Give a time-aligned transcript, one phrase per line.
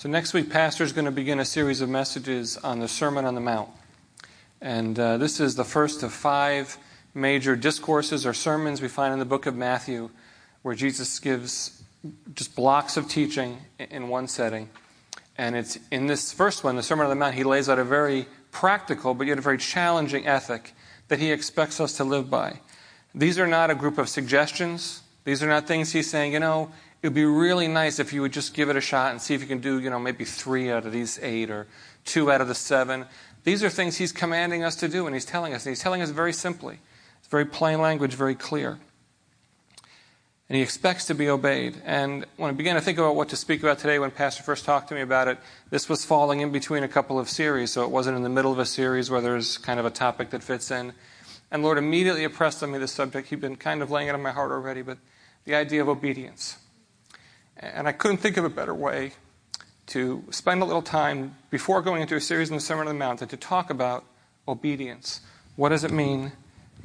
[0.00, 3.26] So, next week, Pastor is going to begin a series of messages on the Sermon
[3.26, 3.68] on the Mount.
[4.62, 6.78] And uh, this is the first of five
[7.12, 10.08] major discourses or sermons we find in the book of Matthew,
[10.62, 11.82] where Jesus gives
[12.34, 14.70] just blocks of teaching in one setting.
[15.36, 17.84] And it's in this first one, the Sermon on the Mount, he lays out a
[17.84, 20.72] very practical but yet a very challenging ethic
[21.08, 22.60] that he expects us to live by.
[23.14, 25.02] These are not a group of suggestions.
[25.24, 26.72] These are not things he's saying, you know,
[27.02, 29.34] it would be really nice if you would just give it a shot and see
[29.34, 31.66] if you can do, you know, maybe three out of these eight or
[32.04, 33.06] two out of the seven.
[33.44, 35.64] These are things he's commanding us to do, and he's telling us.
[35.64, 36.78] And he's telling us very simply.
[37.18, 38.78] It's very plain language, very clear.
[40.50, 41.80] And he expects to be obeyed.
[41.86, 44.66] And when I began to think about what to speak about today, when Pastor first
[44.66, 45.38] talked to me about it,
[45.70, 48.52] this was falling in between a couple of series, so it wasn't in the middle
[48.52, 50.92] of a series where there's kind of a topic that fits in.
[51.50, 53.28] And Lord immediately impressed on me this subject.
[53.28, 54.98] He'd been kind of laying it on my heart already, but
[55.44, 56.58] the idea of obedience.
[57.60, 59.12] And I couldn't think of a better way
[59.88, 62.98] to spend a little time before going into a series in the Sermon on the
[62.98, 64.04] Mount to talk about
[64.48, 65.20] obedience.
[65.56, 66.32] What does it mean,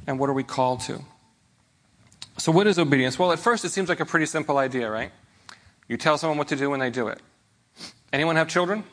[0.05, 1.01] and what are we called to?
[2.37, 3.17] So, what is obedience?
[3.17, 5.11] Well, at first, it seems like a pretty simple idea, right?
[5.87, 7.21] You tell someone what to do when they do it.
[8.11, 8.83] Anyone have children?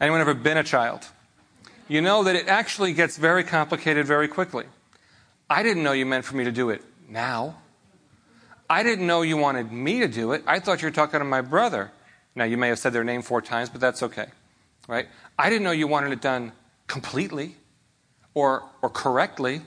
[0.00, 1.06] Anyone ever been a child?
[1.86, 4.64] You know that it actually gets very complicated very quickly.
[5.48, 7.58] I didn't know you meant for me to do it now.
[8.68, 10.42] I didn't know you wanted me to do it.
[10.46, 11.92] I thought you were talking to my brother.
[12.34, 14.26] Now, you may have said their name four times, but that's okay.
[14.88, 15.08] Right?
[15.38, 16.52] I didn't know you wanted it done
[16.86, 17.56] completely
[18.34, 19.62] or, or correctly.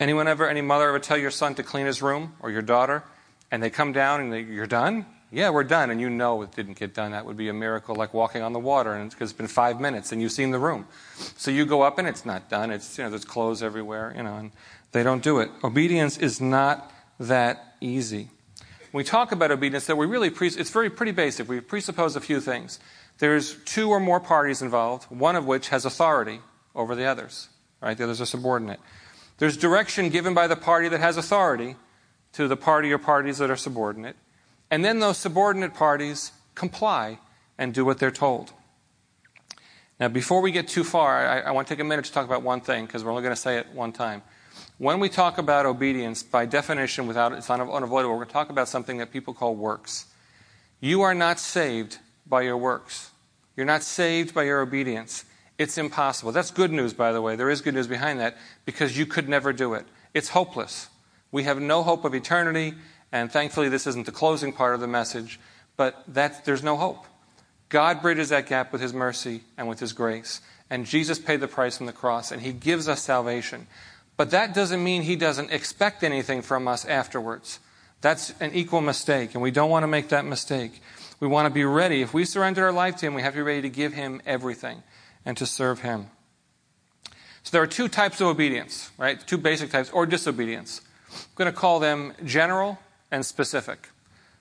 [0.00, 3.04] Anyone ever, any mother ever tell your son to clean his room or your daughter,
[3.50, 5.06] and they come down and they, you're done?
[5.30, 5.90] Yeah, we're done.
[5.90, 7.12] And you know it didn't get done.
[7.12, 9.80] That would be a miracle like walking on the water, and because it's been five
[9.80, 10.86] minutes and you've seen the room.
[11.36, 12.70] So you go up and it's not done.
[12.70, 14.52] It's, you know, there's clothes everywhere, you know, and
[14.92, 15.50] they don't do it.
[15.62, 18.30] Obedience is not that easy.
[18.90, 21.48] When we talk about obedience, that we really pre- it's very pretty basic.
[21.48, 22.78] We presuppose a few things.
[23.18, 26.40] There's two or more parties involved, one of which has authority
[26.74, 27.48] over the others.
[27.80, 27.96] Right?
[27.96, 28.80] The others are subordinate.
[29.38, 31.76] There's direction given by the party that has authority
[32.32, 34.16] to the party or parties that are subordinate.
[34.70, 37.18] And then those subordinate parties comply
[37.58, 38.52] and do what they're told.
[40.00, 42.26] Now, before we get too far, I, I want to take a minute to talk
[42.26, 44.22] about one thing because we're only going to say it one time.
[44.78, 48.68] When we talk about obedience, by definition, without it's unavoidable, we're going to talk about
[48.68, 50.06] something that people call works.
[50.80, 53.10] You are not saved by your works.
[53.56, 55.24] You're not saved by your obedience.
[55.58, 56.32] It's impossible.
[56.32, 57.36] That's good news, by the way.
[57.36, 59.86] There is good news behind that because you could never do it.
[60.12, 60.88] It's hopeless.
[61.30, 62.74] We have no hope of eternity,
[63.12, 65.38] and thankfully, this isn't the closing part of the message,
[65.76, 67.06] but there's no hope.
[67.68, 70.40] God bridges that gap with His mercy and with His grace.
[70.68, 73.68] And Jesus paid the price on the cross, and He gives us salvation.
[74.16, 77.58] But that doesn't mean he doesn't expect anything from us afterwards.
[78.00, 80.80] That's an equal mistake, and we don't want to make that mistake.
[81.20, 82.02] We want to be ready.
[82.02, 84.20] If we surrender our life to him, we have to be ready to give him
[84.26, 84.82] everything
[85.24, 86.10] and to serve him.
[87.42, 89.24] So there are two types of obedience, right?
[89.26, 90.80] Two basic types, or disobedience.
[91.10, 92.78] I'm going to call them general
[93.10, 93.88] and specific.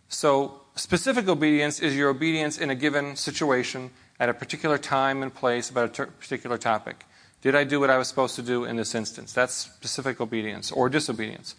[0.10, 5.34] So, specific obedience is your obedience in a given situation at a particular time and
[5.34, 7.06] place about a particular topic.
[7.44, 9.34] Did I do what I was supposed to do in this instance?
[9.34, 11.56] That's specific obedience or disobedience.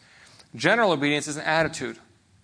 [0.56, 1.99] General obedience is an attitude,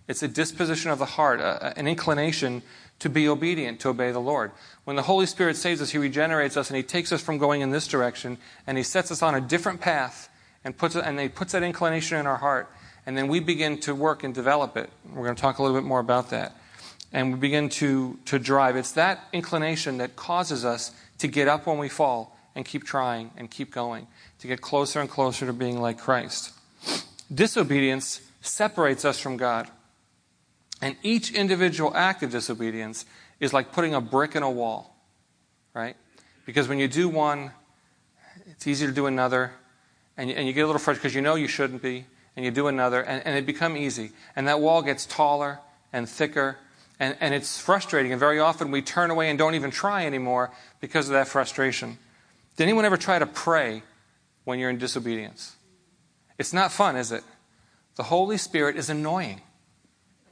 [0.06, 2.62] it's a disposition of the heart, a, an inclination
[2.99, 4.53] to be obedient, to obey the Lord.
[4.84, 7.62] When the Holy Spirit saves us, He regenerates us and He takes us from going
[7.62, 8.37] in this direction
[8.67, 10.28] and He sets us on a different path
[10.62, 12.71] and puts, and He puts that inclination in our heart.
[13.07, 14.91] And then we begin to work and develop it.
[15.09, 16.55] We're going to talk a little bit more about that.
[17.11, 18.77] And we begin to, to drive.
[18.77, 23.31] It's that inclination that causes us to get up when we fall and keep trying
[23.38, 24.06] and keep going
[24.38, 26.53] to get closer and closer to being like Christ.
[27.32, 29.66] Disobedience separates us from God.
[30.82, 33.06] And each individual act of disobedience
[33.41, 34.94] is like putting a brick in a wall,
[35.72, 35.97] right?
[36.44, 37.53] Because when you do one,
[38.47, 39.53] it's easy to do another,
[40.19, 42.04] and and you get a little frustrated because you know you shouldn't be,
[42.37, 44.12] and you do another, and, and it becomes easy.
[44.37, 45.60] And that wall gets taller
[45.94, 46.59] and thicker,
[46.98, 48.12] and, and it's frustrating.
[48.12, 51.97] And very often we turn away and don't even try anymore because of that frustration.
[52.60, 53.83] Did anyone ever try to pray
[54.45, 55.57] when you're in disobedience?
[56.39, 57.24] It's not fun, is it?
[57.97, 59.41] The Holy Spirit is annoying,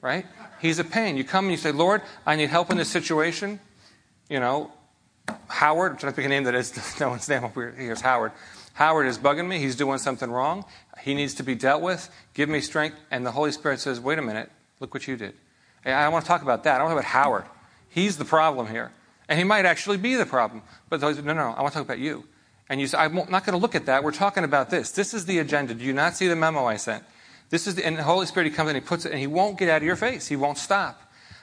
[0.02, 0.26] right?
[0.60, 1.16] He's a pain.
[1.16, 3.60] You come and you say, Lord, I need help in this situation.
[4.28, 4.70] You know,
[5.46, 7.74] Howard, I'm trying to pick a name that is no one's name over here.
[7.86, 8.32] Here's Howard.
[8.74, 9.58] Howard is bugging me.
[9.58, 10.66] He's doing something wrong.
[11.00, 12.10] He needs to be dealt with.
[12.34, 12.98] Give me strength.
[13.10, 14.52] And the Holy Spirit says, wait a minute.
[14.80, 15.32] Look what you did.
[15.82, 16.78] I want to talk about that.
[16.78, 17.44] I want to talk about Howard.
[17.88, 18.92] He's the problem here.
[19.28, 20.62] And he might actually be the problem.
[20.88, 22.24] But no, no, no, I want to talk about you.
[22.68, 24.04] And you say, I'm not going to look at that.
[24.04, 24.90] We're talking about this.
[24.90, 25.74] This is the agenda.
[25.74, 27.04] Do you not see the memo I sent?
[27.50, 29.26] This is the, and the Holy Spirit, He comes and He puts it, and He
[29.26, 30.26] won't get out of your face.
[30.26, 31.00] He won't stop.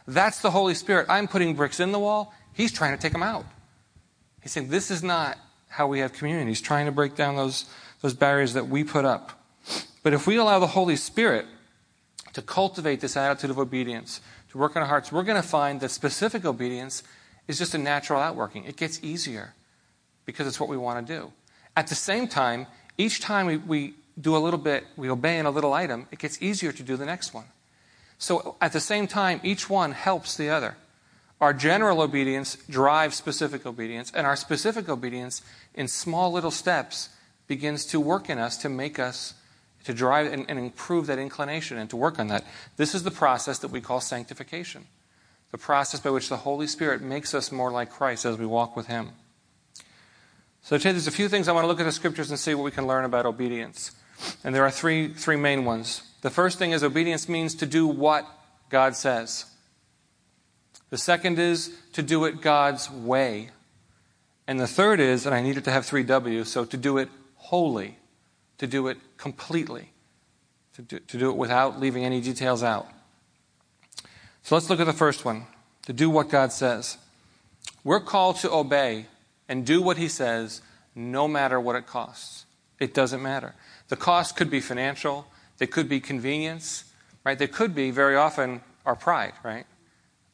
[0.08, 1.08] That's the Holy Spirit.
[1.10, 2.34] I'm putting bricks in the wall.
[2.54, 3.46] He's trying to take them out.
[4.42, 6.48] He's saying, This is not how we have communion.
[6.48, 7.66] He's trying to break down those,
[8.02, 9.32] those barriers that we put up.
[10.04, 11.48] But if we allow the Holy Spirit
[12.34, 14.22] to cultivate this attitude of obedience,
[14.52, 17.02] to work in our hearts, we're going to find that specific obedience
[17.48, 18.66] is just a natural outworking.
[18.66, 19.54] It gets easier
[20.26, 21.32] because it's what we want to do.
[21.76, 25.46] At the same time, each time we, we do a little bit, we obey in
[25.46, 27.46] a little item, it gets easier to do the next one.
[28.18, 30.78] So at the same time, each one helps the other.
[31.42, 35.42] Our general obedience drives specific obedience, and our specific obedience
[35.74, 37.10] in small little steps
[37.48, 39.34] begins to work in us to make us,
[39.84, 42.46] to drive and, and improve that inclination and to work on that.
[42.78, 44.88] This is the process that we call sanctification,
[45.52, 48.76] the process by which the Holy Spirit makes us more like Christ as we walk
[48.76, 49.12] with Him.
[50.62, 52.56] So today there's a few things I want to look at the scriptures and see
[52.56, 53.92] what we can learn about obedience.
[54.44, 56.02] And there are three, three main ones.
[56.22, 58.28] The first thing is obedience means to do what
[58.70, 59.46] God says.
[60.90, 63.52] The second is to do it God's way.
[64.48, 67.10] And the third is, and I needed to have three W's, so to do it
[67.36, 67.98] wholly,
[68.58, 69.92] to do it completely,
[70.74, 72.88] to do, to do it without leaving any details out.
[74.46, 75.48] So let's look at the first one
[75.88, 77.00] to do what God says.
[77.84, 79.08] We're called to obey
[79.50, 80.62] and do what He says
[80.94, 82.46] no matter what it costs.
[82.80, 83.56] It doesn't matter.
[83.88, 85.26] The cost could be financial,
[85.58, 86.84] they could be convenience,
[87.24, 87.40] right?
[87.40, 89.66] They could be very often our pride, right?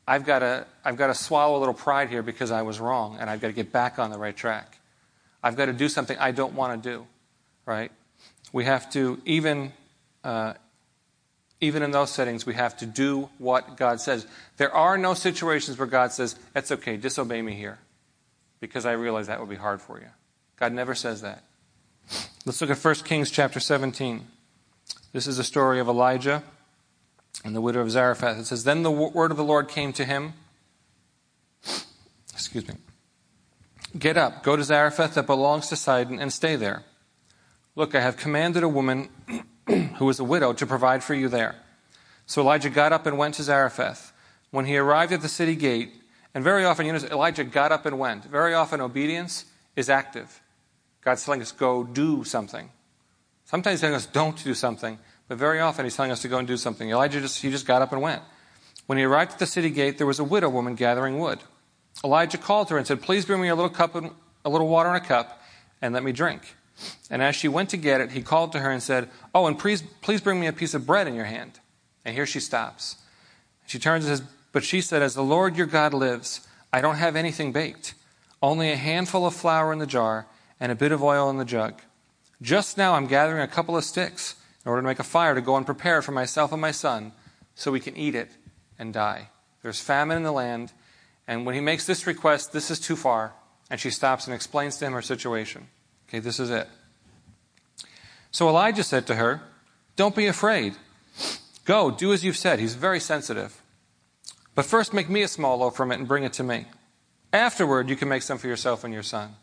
[0.06, 3.16] I've got to, I've got to swallow a little pride here because I was wrong
[3.18, 4.78] and I've got to get back on the right track.
[5.42, 7.08] I've got to do something I don't want to do,
[7.66, 7.94] right?
[8.52, 9.72] We have to, even,
[10.26, 10.56] uh,
[11.62, 14.26] even in those settings, we have to do what God says.
[14.58, 17.78] There are no situations where God says, It's okay, disobey me here,
[18.60, 20.08] because I realize that would be hard for you.
[20.58, 21.44] God never says that.
[22.46, 24.28] Let's look at 1 Kings chapter 17.
[25.14, 26.44] This is a story of Elijah
[27.46, 28.40] and the widow of Zarephath.
[28.40, 30.34] It says, Then the word of the Lord came to him.
[32.34, 32.76] Excuse me.
[33.98, 36.84] Get up, go to Zarephath that belongs to Sidon, and stay there.
[37.76, 39.10] Look, I have commanded a woman
[39.98, 41.56] who is a widow to provide for you there.
[42.26, 44.14] So Elijah got up and went to Zarephath.
[44.52, 45.94] When he arrived at the city gate,
[46.34, 48.26] and very often, you know, Elijah got up and went.
[48.26, 49.46] Very often, obedience
[49.76, 50.42] is active.
[51.02, 52.70] God's telling us, go do something.
[53.46, 54.98] Sometimes he's telling us, don't do something.
[55.28, 56.90] But very often he's telling us to go and do something.
[56.90, 58.22] Elijah just, he just got up and went.
[58.88, 61.40] When he arrived at the city gate, there was a widow woman gathering wood.
[62.04, 64.12] Elijah called her and said, Please bring me a little cup, and,
[64.44, 65.42] a little water in a cup,
[65.82, 66.56] and let me drink.
[67.10, 69.58] And as she went to get it, he called to her and said, Oh, and
[69.58, 71.60] please, please bring me a piece of bread in your hand.
[72.06, 72.98] And here she stops.
[73.68, 76.96] She turns and says, But she said, As the Lord your God lives, I don't
[76.96, 77.94] have anything baked,
[78.42, 80.28] only a handful of flour in the jar
[80.60, 81.82] and a bit of oil in the jug.
[82.42, 84.36] Just now I'm gathering a couple of sticks
[84.66, 86.72] in order to make a fire to go and prepare it for myself and my
[86.72, 87.12] son
[87.56, 88.32] so we can eat it
[88.80, 89.30] and die.
[89.62, 90.74] There's famine in the land,
[91.28, 93.34] and when he makes this request, this is too far,
[93.70, 95.68] and she stops and explains to him her situation.
[96.12, 96.68] Okay, this is it.
[98.32, 99.42] So Elijah said to her,
[99.96, 100.76] Don't be afraid.
[101.64, 102.60] Go, do as you've said.
[102.60, 103.62] He's very sensitive.
[104.54, 106.66] But first, make me a small loaf from it and bring it to me.
[107.32, 109.36] Afterward, you can make some for yourself and your son.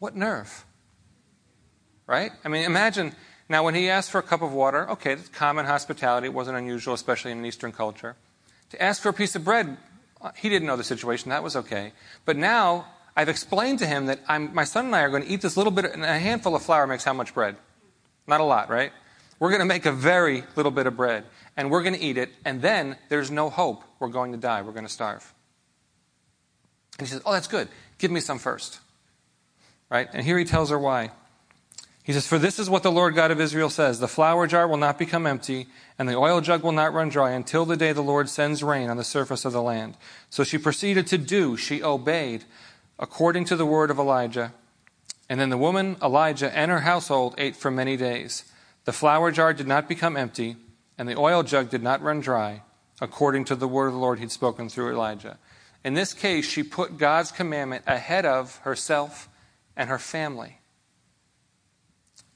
[0.00, 0.64] What nerve?
[2.08, 2.32] Right?
[2.44, 3.14] I mean, imagine
[3.48, 6.26] now, when he asked for a cup of water, okay, that's common hospitality.
[6.26, 8.16] It wasn't unusual, especially in an Eastern culture.
[8.70, 9.76] To ask for a piece of bread,
[10.20, 11.30] uh, he didn't know the situation.
[11.30, 11.92] That was okay.
[12.24, 12.86] But now,
[13.16, 15.56] I've explained to him that I'm, my son and I are going to eat this
[15.56, 17.56] little bit, and a handful of flour makes how much bread?
[18.26, 18.92] Not a lot, right?
[19.38, 21.24] We're going to make a very little bit of bread,
[21.56, 23.82] and we're going to eat it, and then there's no hope.
[23.98, 24.62] We're going to die.
[24.62, 25.32] We're going to starve.
[26.98, 27.68] And he says, Oh, that's good.
[27.98, 28.80] Give me some first.
[29.90, 30.08] Right?
[30.12, 31.10] And here he tells her why.
[32.02, 34.68] He says, For this is what the Lord God of Israel says The flour jar
[34.68, 35.66] will not become empty,
[35.98, 38.88] and the oil jug will not run dry until the day the Lord sends rain
[38.90, 39.96] on the surface of the land.
[40.30, 42.44] So she proceeded to do, she obeyed,
[42.98, 44.52] according to the word of Elijah.
[45.28, 48.44] And then the woman, Elijah, and her household ate for many days.
[48.84, 50.56] The flour jar did not become empty,
[50.96, 52.62] and the oil jug did not run dry,
[53.00, 55.38] according to the word of the Lord he'd spoken through Elijah.
[55.84, 59.28] In this case, she put God's commandment ahead of herself
[59.76, 60.58] and her family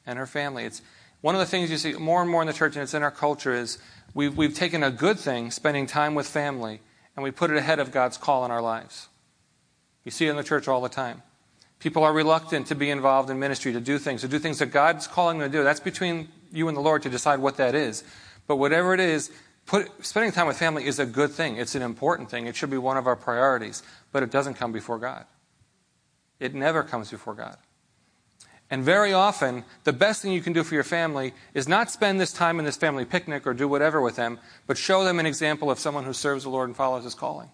[0.07, 0.65] and her family.
[0.65, 0.83] It's
[1.21, 3.03] one of the things you see more and more in the church, and it's in
[3.03, 3.79] our culture, is
[4.15, 6.81] we've, we've taken a good thing, spending time with family,
[7.15, 9.09] and we put it ahead of God's call in our lives.
[10.05, 11.23] You see it in the church all the time.
[11.79, 14.67] People are reluctant to be involved in ministry, to do things, to do things that
[14.67, 15.65] God's calling them to do.
[15.65, 18.05] That's between you and the Lord to decide what that is.
[18.47, 19.31] But whatever it is,
[19.67, 21.57] put, spending time with family is a good thing.
[21.57, 22.47] It's an important thing.
[22.47, 23.83] It should be one of our priorities.
[24.13, 25.25] But it doesn't come before God.
[26.39, 27.57] It never comes before God.
[28.71, 32.21] And very often, the best thing you can do for your family is not spend
[32.21, 35.27] this time in this family picnic or do whatever with them, but show them an
[35.27, 37.51] example of someone who serves the Lord and follows his calling.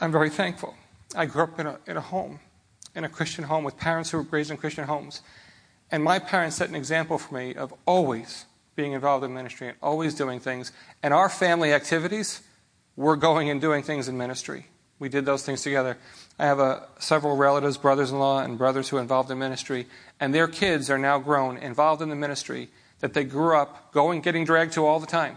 [0.00, 0.74] I'm very thankful.
[1.14, 2.40] I grew up in a, in a home,
[2.94, 5.22] in a Christian home, with parents who were raised in Christian homes.
[5.90, 9.76] And my parents set an example for me of always being involved in ministry and
[9.82, 10.72] always doing things.
[11.02, 12.42] And our family activities,
[12.96, 14.66] we're going and doing things in ministry.
[14.98, 15.98] We did those things together.
[16.38, 19.86] I have uh, several relatives, brothers in law, and brothers who are involved in ministry,
[20.18, 22.68] and their kids are now grown, involved in the ministry
[23.00, 25.36] that they grew up going, getting dragged to all the time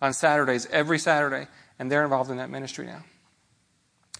[0.00, 1.48] on Saturdays, every Saturday,
[1.78, 3.04] and they're involved in that ministry now.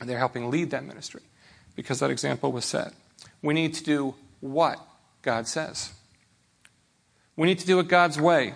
[0.00, 1.22] And they're helping lead that ministry
[1.76, 2.92] because that example was set.
[3.42, 4.78] We need to do what
[5.22, 5.92] God says.
[7.36, 8.54] We need to do it God's way,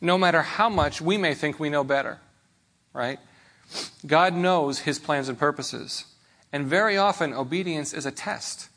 [0.00, 2.18] no matter how much we may think we know better,
[2.92, 3.18] right?
[4.06, 6.04] God knows his plans and purposes.
[6.52, 8.68] And very often, obedience is a test.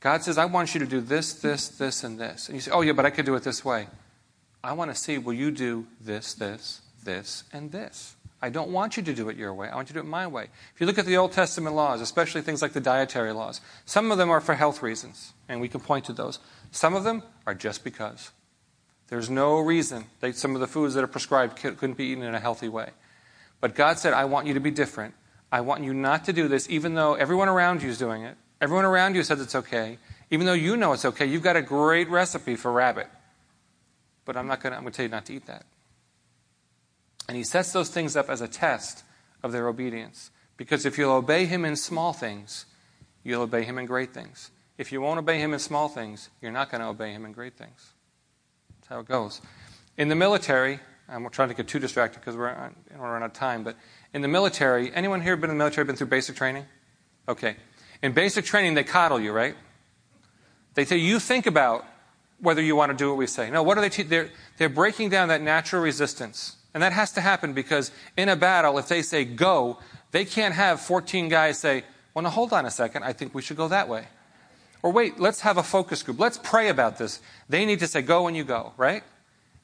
[0.00, 2.48] God says, I want you to do this, this, this, and this.
[2.48, 3.88] And you say, Oh, yeah, but I could do it this way.
[4.62, 8.15] I want to see, will you do this, this, this, and this?
[8.42, 9.68] I don't want you to do it your way.
[9.68, 10.48] I want you to do it my way.
[10.74, 14.12] If you look at the Old Testament laws, especially things like the dietary laws, some
[14.12, 16.38] of them are for health reasons, and we can point to those.
[16.70, 18.32] Some of them are just because.
[19.08, 22.34] There's no reason that some of the foods that are prescribed couldn't be eaten in
[22.34, 22.90] a healthy way.
[23.60, 25.14] But God said, I want you to be different.
[25.50, 28.36] I want you not to do this, even though everyone around you is doing it.
[28.60, 29.98] Everyone around you says it's okay.
[30.30, 33.06] Even though you know it's okay, you've got a great recipe for rabbit.
[34.24, 35.64] But I'm not going to, going to tell you not to eat that.
[37.28, 39.04] And he sets those things up as a test
[39.42, 40.30] of their obedience.
[40.56, 42.66] Because if you'll obey him in small things,
[43.24, 44.50] you'll obey him in great things.
[44.78, 47.32] If you won't obey him in small things, you're not going to obey him in
[47.32, 47.92] great things.
[48.76, 49.40] That's how it goes.
[49.96, 52.54] In the military, I'm trying to get too distracted because we're,
[52.96, 53.76] we're out of time, but
[54.12, 56.64] in the military, anyone here been in the military, been through basic training?
[57.28, 57.56] Okay.
[58.02, 59.54] In basic training, they coddle you, right?
[60.74, 61.86] They say, you think about
[62.38, 63.50] whether you want to do what we say.
[63.50, 63.88] No, what are they?
[63.88, 66.56] Te- they're, they're breaking down that natural resistance.
[66.76, 69.78] And that has to happen because in a battle, if they say go,
[70.10, 73.40] they can't have 14 guys say, well, now hold on a second, I think we
[73.40, 74.08] should go that way.
[74.82, 76.20] Or wait, let's have a focus group.
[76.20, 77.20] Let's pray about this.
[77.48, 79.02] They need to say, go and you go, right?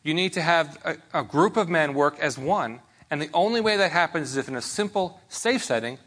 [0.02, 2.81] You need to have a, a group of men work as one.
[3.11, 5.99] And the only way that happens is if in a simple, safe setting,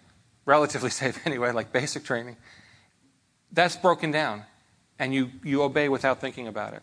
[0.48, 2.36] relatively safe anyway, like basic training,
[3.52, 4.42] that's broken down.
[4.98, 6.82] And you, you obey without thinking about it.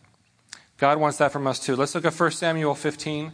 [0.78, 1.74] God wants that from us too.
[1.74, 3.32] Let's look at 1 Samuel 15.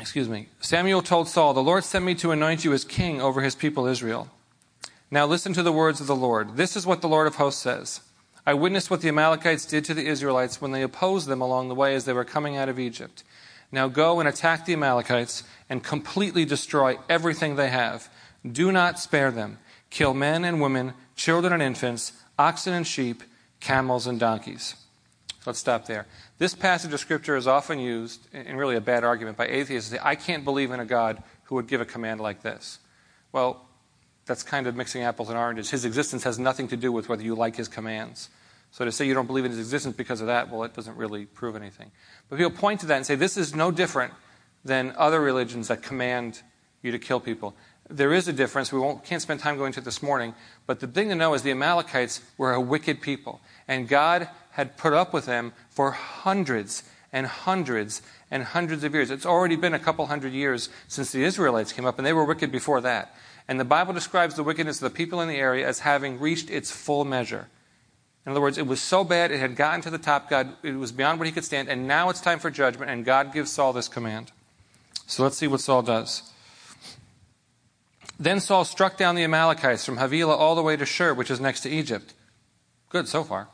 [0.00, 0.48] Excuse me.
[0.60, 3.86] Samuel told Saul, The Lord sent me to anoint you as king over his people
[3.86, 4.28] Israel.
[5.10, 6.56] Now listen to the words of the Lord.
[6.56, 8.00] This is what the Lord of hosts says
[8.46, 11.74] I witnessed what the Amalekites did to the Israelites when they opposed them along the
[11.74, 13.24] way as they were coming out of Egypt.
[13.70, 18.08] Now go and attack the Amalekites and completely destroy everything they have.
[18.50, 19.58] Do not spare them.
[19.90, 23.22] Kill men and women, children and infants, oxen and sheep,
[23.60, 24.76] camels and donkeys.
[25.48, 26.06] Let's stop there.
[26.36, 30.14] This passage of Scripture is often used, in really a bad argument, by atheists I
[30.14, 32.80] can't believe in a God who would give a command like this.
[33.32, 33.66] Well,
[34.26, 35.70] that's kind of mixing apples and oranges.
[35.70, 38.28] His existence has nothing to do with whether you like his commands.
[38.72, 40.98] So to say you don't believe in his existence because of that, well, it doesn't
[40.98, 41.92] really prove anything.
[42.28, 44.12] But people point to that and say this is no different
[44.66, 46.42] than other religions that command
[46.82, 47.56] you to kill people.
[47.88, 48.70] There is a difference.
[48.70, 50.34] We can't spend time going into it this morning.
[50.66, 53.40] But the thing to know is the Amalekites were a wicked people.
[53.66, 54.28] And God
[54.58, 59.08] had put up with them for hundreds and hundreds and hundreds of years.
[59.08, 62.24] It's already been a couple hundred years since the Israelites came up, and they were
[62.24, 63.14] wicked before that.
[63.46, 66.50] And the Bible describes the wickedness of the people in the area as having reached
[66.50, 67.46] its full measure.
[68.26, 70.28] In other words, it was so bad, it had gotten to the top.
[70.28, 73.04] God, it was beyond what he could stand, and now it's time for judgment, and
[73.04, 74.32] God gives Saul this command.
[75.06, 76.32] So let's see what Saul does.
[78.18, 81.40] Then Saul struck down the Amalekites from Havilah all the way to Shur, which is
[81.40, 82.12] next to Egypt.
[82.90, 83.46] Good so far.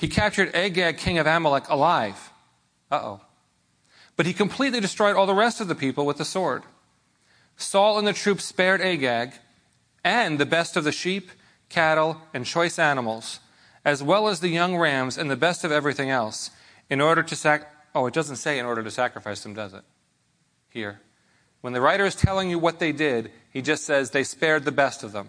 [0.00, 2.32] He captured Agag, king of Amalek, alive.
[2.90, 3.20] Uh oh.
[4.16, 6.62] But he completely destroyed all the rest of the people with the sword.
[7.58, 9.34] Saul and the troops spared Agag
[10.02, 11.30] and the best of the sheep,
[11.68, 13.40] cattle, and choice animals,
[13.84, 16.50] as well as the young rams and the best of everything else,
[16.88, 17.70] in order to sac.
[17.94, 19.82] Oh, it doesn't say in order to sacrifice them, does it?
[20.70, 21.02] Here.
[21.60, 24.72] When the writer is telling you what they did, he just says they spared the
[24.72, 25.28] best of them.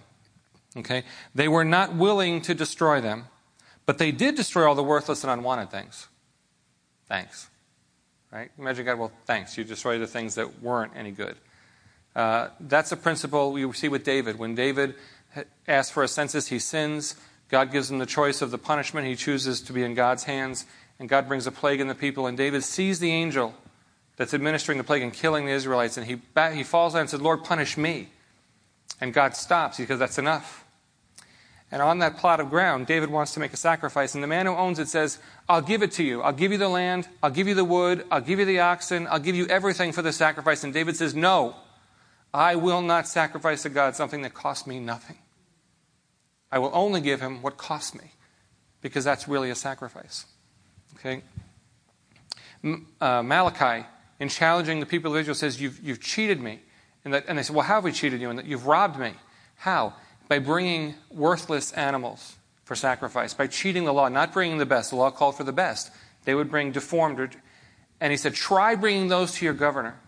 [0.78, 1.04] Okay?
[1.36, 3.26] They were not willing to destroy them,
[3.92, 6.08] but they did destroy all the worthless and unwanted things.
[7.10, 7.50] Thanks.
[8.32, 8.50] Right?
[8.58, 9.58] Imagine God, well, thanks.
[9.58, 11.36] You destroyed the things that weren't any good.
[12.16, 14.40] Uh, that's a principle we see with David.
[14.40, 14.96] When David
[15.68, 17.18] asks for a census, he sins.
[17.50, 19.08] God gives him the choice of the punishment.
[19.08, 20.66] He chooses to be in God's hands,
[20.98, 22.28] and God brings a plague in the people.
[22.28, 23.54] And David sees the angel
[24.16, 26.22] that's administering the plague and killing the Israelites, and he,
[26.54, 28.08] he falls down and says, Lord, punish me.
[29.02, 30.64] And God stops because that's enough.
[31.72, 34.14] And on that plot of ground, David wants to make a sacrifice.
[34.14, 36.22] And the man who owns it says, I'll give it to you.
[36.22, 37.08] I'll give you the land.
[37.24, 38.06] I'll give you the wood.
[38.12, 39.08] I'll give you the oxen.
[39.08, 40.66] I'll give you everything for the sacrifice.
[40.66, 41.56] And David says, No.
[42.34, 45.18] I will not sacrifice to God something that costs me nothing.
[46.52, 48.14] I will only give him what costs me,
[48.82, 50.26] because that's really a sacrifice.
[50.96, 51.24] Okay?
[53.02, 53.86] Uh, Malachi,
[54.20, 56.62] in challenging the people of Israel, says, You've, you've cheated me.
[57.04, 58.30] And, that, and they said, Well, how have we cheated you?
[58.30, 59.14] And that you've robbed me.
[59.56, 59.94] How?
[60.32, 64.92] By bringing worthless animals for sacrifice, by cheating the law, not bringing the best.
[64.92, 65.92] The law called for the best.
[66.24, 67.36] They would bring deformed.
[68.00, 70.00] And he said, Try bringing those to your governor.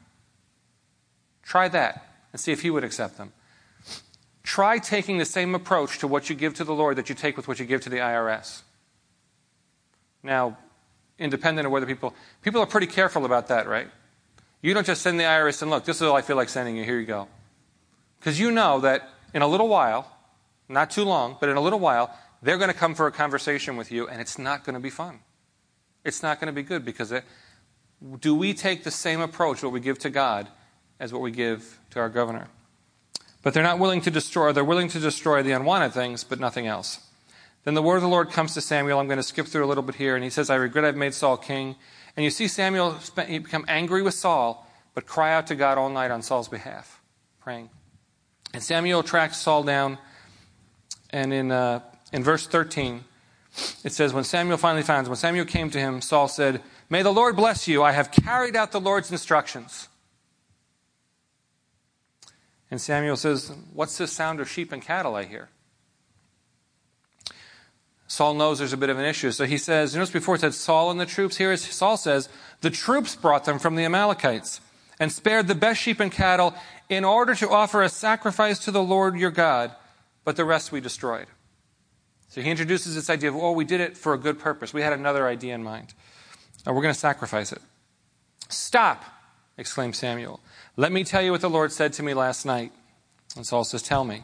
[1.43, 3.33] Try that and see if he would accept them.
[4.43, 7.35] Try taking the same approach to what you give to the Lord that you take
[7.35, 8.61] with what you give to the IRS.
[10.23, 10.57] Now,
[11.19, 13.89] independent of whether people people are pretty careful about that, right?
[14.61, 16.77] You don't just send the IRS and look, this is all I feel like sending
[16.77, 16.85] you.
[16.85, 17.27] Here you go.
[18.21, 20.11] Because you know that in a little while,
[20.69, 23.77] not too long, but in a little while, they're going to come for a conversation
[23.77, 25.19] with you, and it's not going to be fun.
[26.03, 27.23] It's not going to be good because it,
[28.19, 30.49] do we take the same approach, what we give to God,
[30.99, 32.47] as what we give to our governor?
[33.41, 36.67] But they're not willing to destroy, they're willing to destroy the unwanted things, but nothing
[36.67, 36.99] else.
[37.63, 38.99] Then the word of the Lord comes to Samuel.
[38.99, 40.97] I'm going to skip through a little bit here, and he says, I regret I've
[40.97, 41.75] made Saul king.
[42.15, 46.11] And you see Samuel become angry with Saul, but cry out to God all night
[46.11, 47.01] on Saul's behalf,
[47.39, 47.69] praying.
[48.53, 49.97] And Samuel tracks Saul down,
[51.09, 51.81] and in, uh,
[52.11, 53.03] in verse 13,
[53.83, 57.13] it says, When Samuel finally finds, when Samuel came to him, Saul said, May the
[57.13, 57.83] Lord bless you.
[57.83, 59.89] I have carried out the Lord's instructions.
[62.69, 65.49] And Samuel says, What's this sound of sheep and cattle I hear?
[68.07, 69.31] Saul knows there's a bit of an issue.
[69.31, 71.37] So he says, you notice before it said Saul and the troops.
[71.37, 72.29] Here Saul says,
[72.61, 74.61] the troops brought them from the Amalekites
[74.99, 76.53] and spared the best sheep and cattle
[76.89, 79.75] in order to offer a sacrifice to the Lord your God,
[80.23, 81.27] but the rest we destroyed.
[82.29, 84.73] So he introduces this idea of, oh, we did it for a good purpose.
[84.73, 85.93] We had another idea in mind.
[86.65, 87.59] And we're going to sacrifice it.
[88.49, 89.03] Stop,
[89.57, 90.39] exclaimed Samuel.
[90.75, 92.71] Let me tell you what the Lord said to me last night.
[93.35, 94.23] And Saul says, Tell me.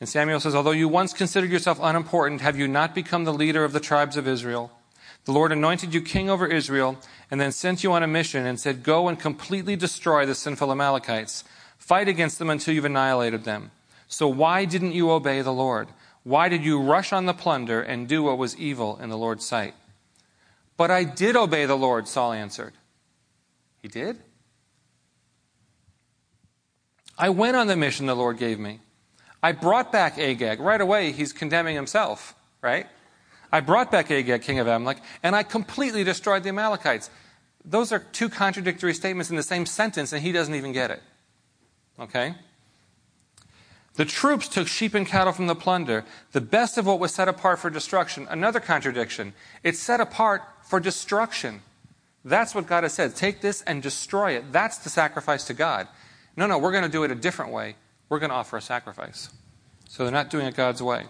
[0.00, 3.64] And Samuel says, Although you once considered yourself unimportant, have you not become the leader
[3.64, 4.70] of the tribes of Israel?
[5.24, 6.98] The Lord anointed you king over Israel
[7.30, 10.70] and then sent you on a mission and said, Go and completely destroy the sinful
[10.70, 11.44] Amalekites.
[11.78, 13.70] Fight against them until you've annihilated them.
[14.06, 15.88] So why didn't you obey the Lord?
[16.24, 19.46] Why did you rush on the plunder and do what was evil in the Lord's
[19.46, 19.74] sight?
[20.76, 22.74] But I did obey the Lord, Saul answered.
[23.80, 24.18] He did?
[27.18, 28.80] I went on the mission the Lord gave me.
[29.42, 30.58] I brought back Agag.
[30.60, 32.86] Right away, he's condemning himself, right?
[33.52, 37.10] I brought back Agag, king of Amalek, and I completely destroyed the Amalekites.
[37.64, 41.02] Those are two contradictory statements in the same sentence, and he doesn't even get it.
[41.98, 42.34] Okay?
[43.94, 47.28] The troops took sheep and cattle from the plunder, the best of what was set
[47.28, 48.26] apart for destruction.
[48.28, 49.34] Another contradiction.
[49.62, 51.62] It's set apart for destruction.
[52.24, 53.14] That's what God has said.
[53.14, 54.52] Take this and destroy it.
[54.52, 55.86] That's the sacrifice to God.
[56.36, 57.76] No, no, we're going to do it a different way
[58.08, 59.30] we're going to offer a sacrifice.
[59.88, 61.06] So they're not doing it God's way.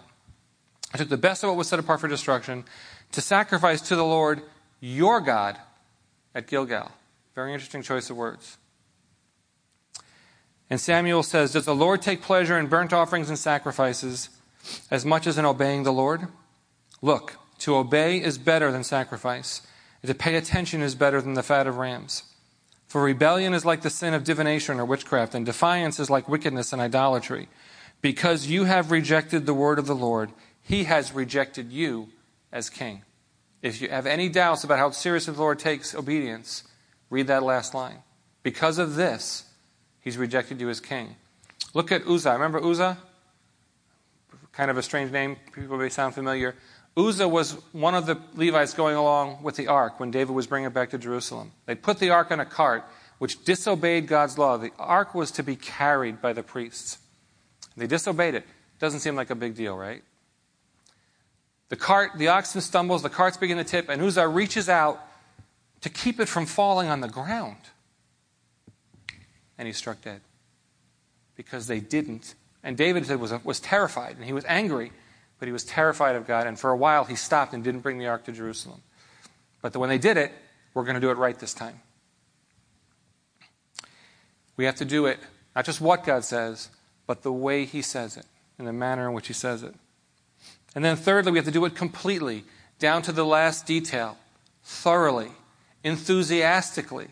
[0.94, 2.64] I took the best of what was set apart for destruction
[3.10, 4.42] to sacrifice to the Lord
[4.80, 5.58] your God
[6.36, 6.92] at Gilgal.
[7.34, 8.58] Very interesting choice of words.
[10.70, 14.28] And Samuel says, Does the Lord take pleasure in burnt offerings and sacrifices
[14.88, 16.28] as much as in obeying the Lord?
[17.02, 19.62] Look, to obey is better than sacrifice,
[20.00, 22.22] and to pay attention is better than the fat of rams.
[22.86, 26.72] For rebellion is like the sin of divination or witchcraft, and defiance is like wickedness
[26.72, 27.48] and idolatry.
[28.00, 30.30] Because you have rejected the word of the Lord,
[30.64, 32.08] he has rejected you
[32.50, 33.02] as king.
[33.62, 36.64] If you have any doubts about how seriously the Lord takes obedience,
[37.10, 37.98] read that last line.
[38.42, 39.44] Because of this,
[40.00, 41.16] he's rejected you as king.
[41.74, 42.32] Look at Uzzah.
[42.32, 42.98] Remember Uzzah?
[44.52, 45.36] Kind of a strange name.
[45.52, 46.54] People may sound familiar.
[46.96, 50.68] Uzzah was one of the Levites going along with the ark when David was bringing
[50.68, 51.52] it back to Jerusalem.
[51.66, 52.84] They put the ark on a cart,
[53.18, 54.56] which disobeyed God's law.
[54.56, 56.98] The ark was to be carried by the priests.
[57.76, 58.46] They disobeyed it.
[58.78, 60.02] Doesn't seem like a big deal, right?
[61.74, 65.04] The cart, the oxen stumbles, the cart's begin to tip, and Uzzah reaches out
[65.80, 67.56] to keep it from falling on the ground.
[69.58, 70.20] And he's struck dead.
[71.34, 72.36] Because they didn't.
[72.62, 74.92] And David was, was terrified, and he was angry
[75.38, 77.98] but he was terrified of God, and for a while he stopped and didn't bring
[77.98, 78.80] the ark to Jerusalem.
[79.60, 80.32] But when they did it,
[80.72, 81.80] we're going to do it right this time.
[84.56, 85.18] We have to do it,
[85.54, 86.70] not just what God says,
[87.06, 88.24] but the way he says it,
[88.58, 89.74] in the manner in which he says it.
[90.74, 92.44] And then thirdly, we have to do it completely,
[92.78, 94.18] down to the last detail,
[94.62, 95.30] thoroughly,
[95.84, 97.08] enthusiastically,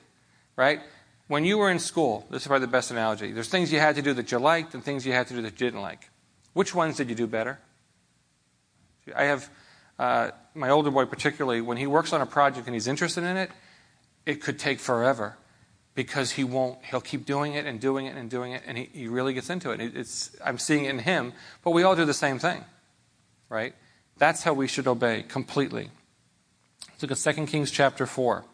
[0.57, 0.81] right?
[1.29, 3.33] When you were in school, this is probably the best analogy.
[3.33, 5.43] There's things you had to do that you liked and things you had to do
[5.43, 6.11] that you didn't like.
[6.53, 7.61] Which ones did you do better?
[9.15, 9.49] I have
[9.99, 13.37] uh, my older boy, particularly, when he works on a project and he's interested in
[13.37, 13.51] it,
[14.27, 15.37] it could take forever.
[15.95, 18.89] because he won't, he'll keep doing it and doing it and doing it, and he,
[18.93, 19.81] he really gets into it.
[19.81, 22.65] It's, I'm seeing it in him, but we all do the same thing,
[23.53, 23.75] right?
[24.17, 25.91] That's how we should obey completely.
[26.89, 28.45] Let's look at 2 Kings chapter 4.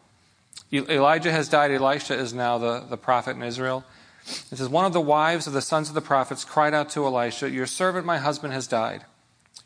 [0.73, 1.71] Elijah has died.
[1.71, 3.85] Elisha is now the, the prophet in Israel.
[4.25, 7.05] It says, One of the wives of the sons of the prophets cried out to
[7.05, 9.05] Elisha, Your servant, my husband, has died.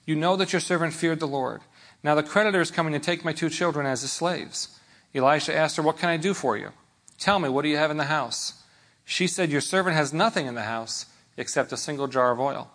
[0.06, 1.62] You know that your servant feared the Lord.
[2.04, 4.80] Now the creditor is coming to take my two children as his slaves.
[5.16, 6.70] Elisha asked her, What can I do for you?
[7.18, 8.62] Tell me, what do you have in the house?
[9.04, 12.70] She said, Your servant has nothing in the house except a single jar of oil.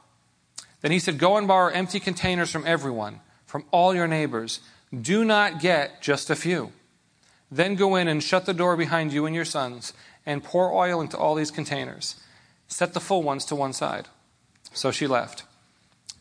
[0.81, 4.61] Then he said, Go and borrow empty containers from everyone, from all your neighbors.
[4.99, 6.73] Do not get just a few.
[7.51, 9.93] Then go in and shut the door behind you and your sons,
[10.27, 12.17] and pour oil into all these containers.
[12.69, 14.09] Set the full ones to one side.
[14.73, 15.45] So she left.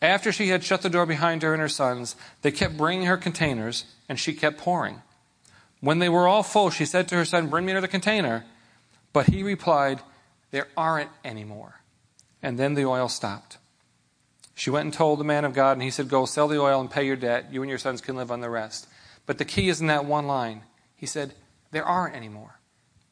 [0.02, 3.18] After she had shut the door behind her and her sons, they kept bringing her
[3.18, 5.02] containers, and she kept pouring.
[5.82, 8.46] When they were all full, she said to her son, Bring me another container.
[9.14, 10.02] But he replied,
[10.52, 11.82] There aren't any more.
[12.42, 13.58] And then the oil stopped.
[14.58, 16.82] She went and told the man of God, and he said, Go sell the oil
[16.82, 17.50] and pay your debt.
[17.52, 18.88] You and your sons can live on the rest.
[19.28, 20.64] But the key is in that one line.
[20.96, 21.36] He said,
[21.70, 22.60] There aren't any more.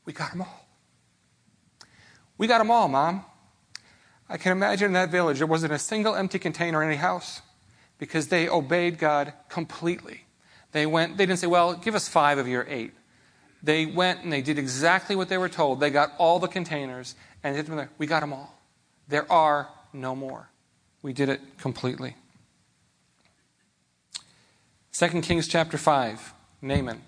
[0.05, 0.67] We got them all.
[2.39, 3.25] We got them all, Mom.
[4.27, 7.43] I can imagine in that village there wasn't a single empty container in any house
[7.99, 10.25] because they obeyed God completely.
[10.71, 12.91] They went, they didn't say, well, give us five of your eight.
[13.61, 15.79] They went and they did exactly what they were told.
[15.79, 18.59] They got all the containers and they said, we got them all.
[19.07, 20.49] There are no more.
[21.05, 22.15] We did it completely.
[24.91, 27.03] 2 Kings chapter 5, Naaman.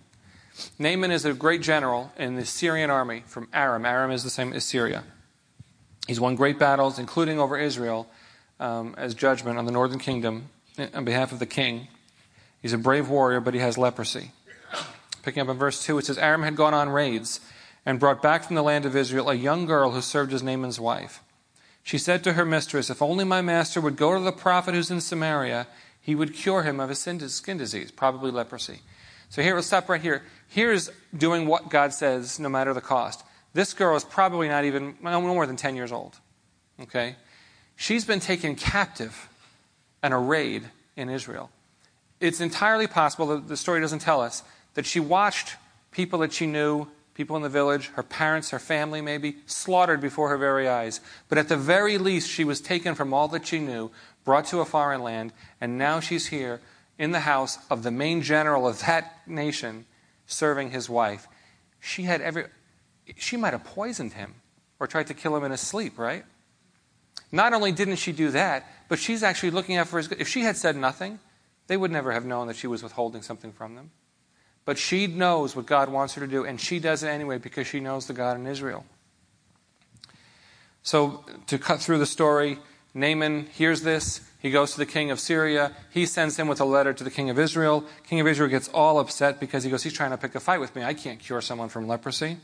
[0.78, 3.88] Naaman is a great general in the Syrian army from Aram.
[3.88, 5.04] Aram is the same as Syria.
[6.06, 8.08] He's won great battles, including over Israel,
[8.60, 10.50] um, as judgment on the northern kingdom
[10.94, 11.88] on behalf of the king.
[12.62, 14.30] He's a brave warrior, but he has leprosy.
[15.24, 17.40] Picking up in verse 2, it says Aram had gone on raids
[17.84, 20.80] and brought back from the land of Israel a young girl who served as Naaman's
[20.80, 21.24] wife.
[21.88, 24.92] She said to her mistress, If only my master would go to the prophet who's
[24.92, 25.68] in Samaria,
[26.02, 28.82] he would cure him of his skin disease, probably leprosy.
[29.30, 30.24] So here, we'll stop right here.
[30.50, 33.24] Here's doing what God says, no matter the cost.
[33.54, 36.20] This girl is probably not even, no more than 10 years old.
[36.82, 37.16] Okay?
[37.78, 39.30] She's been taken captive
[40.04, 40.66] and arrayed
[40.98, 41.50] in Israel.
[42.20, 45.56] It's entirely possible, that the story doesn't tell us, that she watched
[45.92, 50.30] people that she knew, people in the village, her parents, her family maybe, slaughtered before
[50.30, 51.02] her very eyes.
[51.28, 53.90] But at the very least, she was taken from all that she knew,
[54.24, 56.62] brought to a foreign land, and now she's here
[57.00, 59.86] in the house of the main general of that nation
[60.28, 61.28] serving his wife.
[61.80, 62.46] She had every
[63.16, 64.36] she might have poisoned him
[64.80, 66.24] or tried to kill him in his sleep, right?
[67.32, 70.22] Not only didn't she do that, but she's actually looking out for his good.
[70.22, 71.20] If she had said nothing,
[71.66, 73.92] they would never have known that she was withholding something from them.
[74.68, 77.68] But she knows what God wants her to do, and she does it anyway because
[77.68, 78.84] she knows the God in Israel.
[80.84, 82.60] So, to cut through the story,
[82.94, 84.30] Naaman hears this.
[84.42, 85.72] He goes to the king of Syria.
[85.90, 87.86] He sends him with a letter to the king of Israel.
[88.10, 90.60] King of Israel gets all upset because he goes, He's trying to pick a fight
[90.60, 90.84] with me.
[90.84, 92.36] I can't cure someone from leprosy.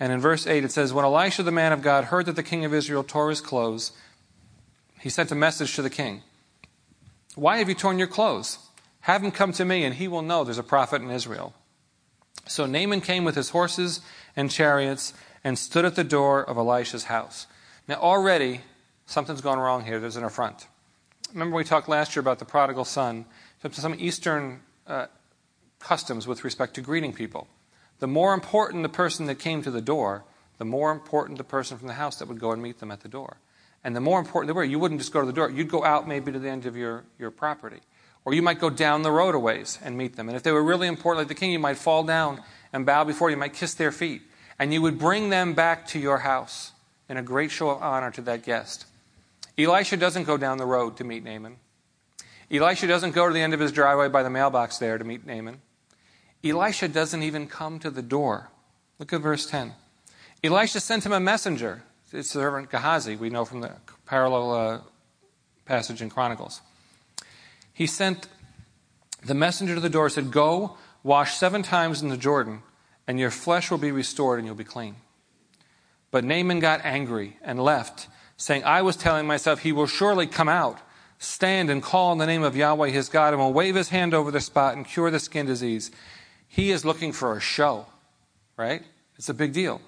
[0.00, 2.42] And in verse 8 it says, When Elisha the man of God heard that the
[2.42, 3.92] king of Israel tore his clothes,
[4.98, 6.22] he sent a message to the king
[7.34, 8.69] Why have you torn your clothes?
[9.10, 11.52] Have him come to me, and he will know there's a prophet in Israel.
[12.46, 14.02] So Naaman came with his horses
[14.36, 17.48] and chariots and stood at the door of Elisha's house.
[17.88, 18.60] Now, already,
[19.06, 19.98] something's gone wrong here.
[19.98, 20.68] There's an affront.
[21.32, 23.24] Remember, we talked last year about the prodigal son,
[23.72, 25.06] some Eastern uh,
[25.80, 27.48] customs with respect to greeting people.
[27.98, 30.22] The more important the person that came to the door,
[30.58, 33.00] the more important the person from the house that would go and meet them at
[33.00, 33.38] the door.
[33.82, 35.50] And the more important they were, you wouldn't just go to the door.
[35.50, 37.80] You'd go out maybe to the end of your, your property.
[38.24, 40.28] Or you might go down the road a ways and meet them.
[40.28, 43.04] And if they were really important, like the king, you might fall down and bow
[43.04, 44.22] before you, might kiss their feet.
[44.58, 46.72] And you would bring them back to your house
[47.08, 48.86] in a great show of honor to that guest.
[49.58, 51.56] Elisha doesn't go down the road to meet Naaman.
[52.50, 55.26] Elisha doesn't go to the end of his driveway by the mailbox there to meet
[55.26, 55.60] Naaman.
[56.42, 58.50] Elisha doesn't even come to the door.
[58.98, 59.72] Look at verse 10.
[60.42, 61.82] Elisha sent him a messenger.
[62.12, 63.72] It's servant Gehazi, we know from the
[64.04, 64.80] parallel uh,
[65.64, 66.60] passage in Chronicles.
[67.72, 68.28] He sent
[69.24, 72.62] the messenger to the door, said, Go, wash seven times in the Jordan,
[73.06, 74.96] and your flesh will be restored and you'll be clean.
[76.10, 80.48] But Naaman got angry and left, saying, I was telling myself, He will surely come
[80.48, 80.78] out,
[81.18, 84.14] stand and call on the name of Yahweh his God, and will wave his hand
[84.14, 85.90] over the spot and cure the skin disease.
[86.48, 87.86] He is looking for a show,
[88.56, 88.82] right?
[89.16, 89.80] It's a big deal.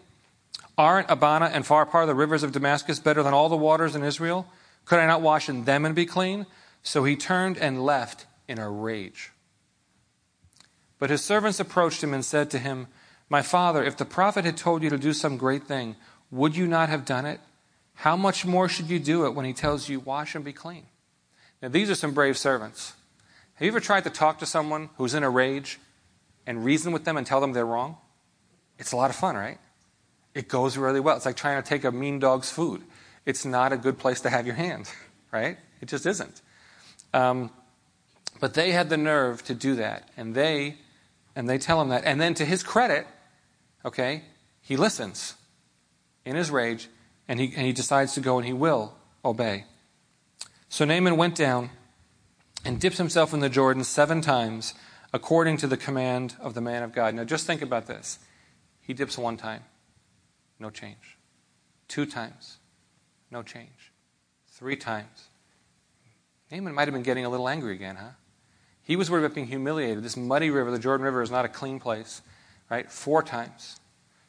[0.79, 4.47] Aren't Abana and Pharpar, the rivers of Damascus, better than all the waters in Israel?
[4.85, 6.47] Could I not wash in them and be clean?
[6.83, 9.31] So he turned and left in a rage.
[10.99, 12.87] But his servants approached him and said to him,
[13.29, 15.97] My father, if the prophet had told you to do some great thing,
[16.31, 17.41] would you not have done it?
[17.95, 20.87] How much more should you do it when he tells you, Wash and be clean?
[21.61, 22.95] Now, these are some brave servants.
[23.55, 25.79] Have you ever tried to talk to someone who's in a rage
[26.47, 27.97] and reason with them and tell them they're wrong?
[28.79, 29.59] It's a lot of fun, right?
[30.35, 31.17] It goes really well.
[31.17, 32.83] It's like trying to take a mean dog's food.
[33.27, 34.91] It's not a good place to have your hand,
[35.33, 35.59] right?
[35.81, 36.43] It just isn't.
[37.15, 37.51] Um,
[38.41, 40.77] but they had the nerve to do that, and they
[41.35, 42.05] and they tell him that.
[42.05, 43.07] And then to his credit,
[43.85, 44.25] okay,
[44.61, 45.35] he listens
[46.25, 46.89] in his rage,
[47.29, 48.95] and he, and he decides to go and he will
[49.25, 49.65] obey.
[50.69, 51.71] So Naaman went down
[52.65, 54.75] and dipped himself in the Jordan seven times
[55.13, 57.15] according to the command of the man of God.
[57.15, 58.19] Now just think about this.
[58.81, 59.63] He dips one time,
[60.59, 61.19] no change.
[61.89, 62.59] Two times,
[63.31, 63.93] no change.
[64.49, 65.29] Three times.
[66.53, 68.11] Naaman might have been getting a little angry again, huh?
[68.83, 70.05] He was worried about being humiliated.
[70.05, 72.21] This muddy river, the Jordan River, is not a clean place,
[72.71, 72.91] right?
[72.91, 73.81] Four times.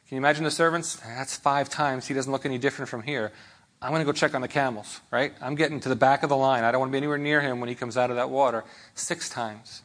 [0.08, 0.96] Can you imagine the servants?
[0.96, 2.06] That's five times.
[2.06, 3.30] He doesn't look any different from here.
[3.82, 5.34] I'm going to go check on the camels, right?
[5.42, 6.64] I'm getting to the back of the line.
[6.64, 8.64] I don't want to be anywhere near him when he comes out of that water.
[8.94, 9.82] Six times.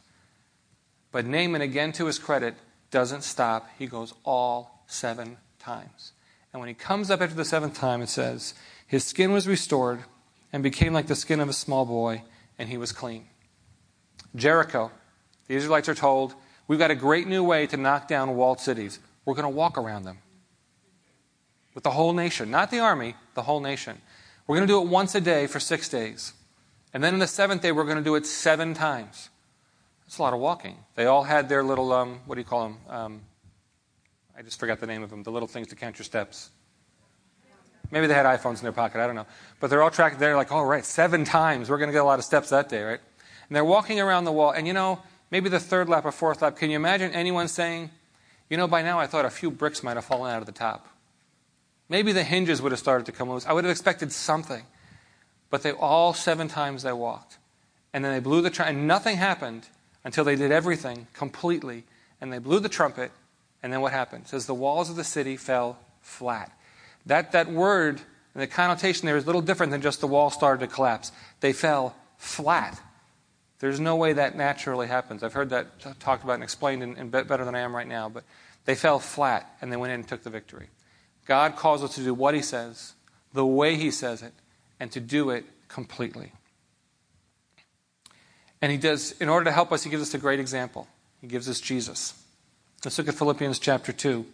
[1.12, 2.54] But Naaman, again to his credit,
[2.90, 3.68] doesn't stop.
[3.78, 6.12] He goes all seven times.
[6.54, 8.54] And when he comes up after the seventh time, it says,
[8.86, 10.04] His skin was restored
[10.52, 12.22] and became like the skin of a small boy,
[12.58, 13.26] and he was clean.
[14.34, 14.90] Jericho.
[15.48, 16.34] The Israelites are told,
[16.68, 19.00] We've got a great new way to knock down walled cities.
[19.24, 20.18] We're going to walk around them
[21.74, 24.00] with the whole nation, not the army, the whole nation.
[24.46, 26.32] We're going to do it once a day for six days.
[26.94, 29.30] And then on the seventh day, we're going to do it seven times.
[30.04, 30.76] That's a lot of walking.
[30.94, 32.78] They all had their little, um, what do you call them?
[32.88, 33.20] Um,
[34.36, 36.50] I just forgot the name of them, the little things to count your steps.
[37.90, 39.26] Maybe they had iPhones in their pocket, I don't know.
[39.58, 40.18] But they're all tracked.
[40.18, 41.68] They're like, all right, seven times.
[41.68, 43.00] We're going to get a lot of steps that day, right?
[43.48, 44.52] And they're walking around the wall.
[44.52, 45.00] And you know,
[45.30, 47.90] maybe the third lap or fourth lap, can you imagine anyone saying,
[48.48, 50.52] you know, by now I thought a few bricks might have fallen out of the
[50.52, 50.86] top.
[51.88, 53.46] Maybe the hinges would have started to come loose.
[53.46, 54.62] I would have expected something.
[55.50, 57.38] But they all seven times they walked.
[57.92, 59.66] And then they blew the trumpet, and nothing happened
[60.04, 61.82] until they did everything completely.
[62.20, 63.10] And they blew the trumpet,
[63.62, 64.24] and then what happened?
[64.26, 66.52] It says the walls of the city fell flat.
[67.06, 68.00] That, that word
[68.34, 71.12] and the connotation there is a little different than just the wall started to collapse.
[71.40, 72.80] They fell flat.
[73.58, 75.22] There's no way that naturally happens.
[75.22, 78.08] I've heard that talked about and explained in, in better than I am right now,
[78.08, 78.24] but
[78.64, 80.68] they fell flat and they went in and took the victory.
[81.26, 82.94] God calls us to do what He says,
[83.32, 84.32] the way He says it,
[84.78, 86.32] and to do it completely.
[88.62, 90.88] And He does, in order to help us, He gives us a great example.
[91.20, 92.14] He gives us Jesus.
[92.84, 94.24] Let's look at Philippians chapter 2.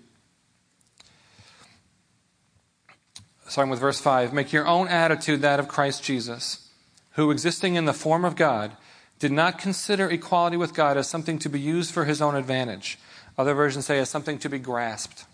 [3.49, 6.69] Starting with verse 5 Make your own attitude that of Christ Jesus,
[7.13, 8.77] who, existing in the form of God,
[9.19, 12.99] did not consider equality with God as something to be used for his own advantage.
[13.39, 15.25] Other versions say as something to be grasped.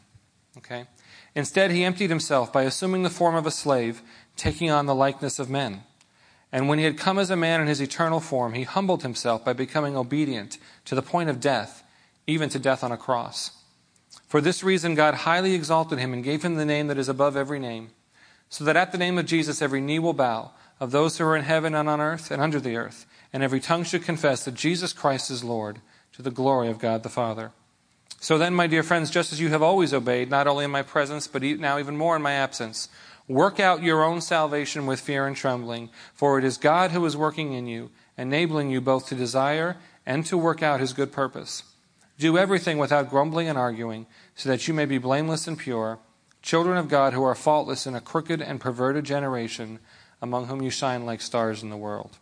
[0.59, 0.87] Okay?
[1.35, 4.03] Instead, he emptied himself by assuming the form of a slave,
[4.37, 5.83] taking on the likeness of men.
[6.53, 9.45] And when he had come as a man in his eternal form, he humbled himself
[9.45, 11.83] by becoming obedient to the point of death,
[12.27, 13.53] even to death on a cross.
[14.29, 17.37] For this reason, God highly exalted him and gave him the name that is above
[17.37, 17.91] every name,
[18.53, 21.35] so that at the name of Jesus every knee will bow, of those who are
[21.35, 24.55] in heaven and on earth and under the earth and every tongue should confess that
[24.55, 25.81] Jesus Christ is Lord,
[26.13, 27.53] to the glory of God the Father.
[28.21, 30.83] So then, my dear friends, just as you have always obeyed, not only in my
[30.83, 32.91] presence, but now even more in my absence,
[33.27, 37.17] work out your own salvation with fear and trembling, for it is God who is
[37.17, 41.63] working in you, enabling you both to desire and to work out his good purpose.
[42.19, 45.99] Do everything without grumbling and arguing, so that you may be blameless and pure,
[46.43, 49.79] children of God who are faultless in a crooked and perverted generation,
[50.21, 52.19] among whom you shine like stars in the world.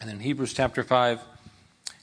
[0.00, 1.20] And in Hebrews chapter 5,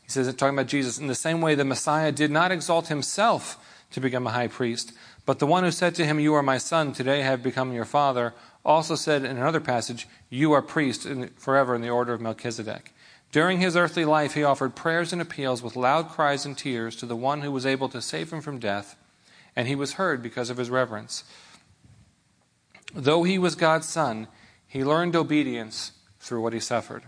[0.03, 3.57] he says, talking about Jesus, in the same way the Messiah did not exalt himself
[3.91, 4.93] to become a high priest,
[5.25, 7.73] but the one who said to him, You are my son, today I have become
[7.73, 8.33] your father,
[8.63, 11.07] also said in another passage, You are priest
[11.37, 12.93] forever in the order of Melchizedek.
[13.31, 17.05] During his earthly life, he offered prayers and appeals with loud cries and tears to
[17.05, 18.95] the one who was able to save him from death,
[19.55, 21.23] and he was heard because of his reverence.
[22.93, 24.27] Though he was God's son,
[24.67, 27.03] he learned obedience through what he suffered.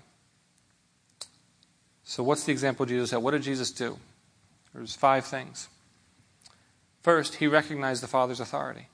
[2.03, 3.21] So, what's the example Jesus had?
[3.21, 3.97] What did Jesus do?
[4.73, 5.67] There's five things.
[7.01, 8.87] First, he recognized the Father's authority.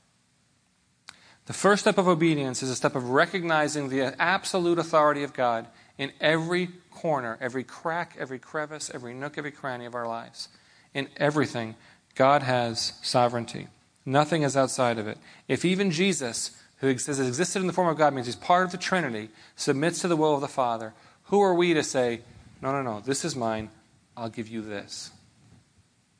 [1.45, 5.67] The first step of obedience is a step of recognizing the absolute authority of God
[5.97, 10.47] in every corner, every crack, every crevice, every nook, every cranny of our lives.
[10.93, 11.75] In everything,
[12.15, 13.67] God has sovereignty.
[14.05, 15.17] Nothing is outside of it.
[15.47, 18.71] If even Jesus, who has existed in the form of God, means he's part of
[18.71, 20.93] the Trinity, submits to the will of the Father,
[21.25, 22.21] who are we to say,
[22.61, 22.99] no, no, no.
[22.99, 23.69] This is mine.
[24.15, 25.11] I'll give you this.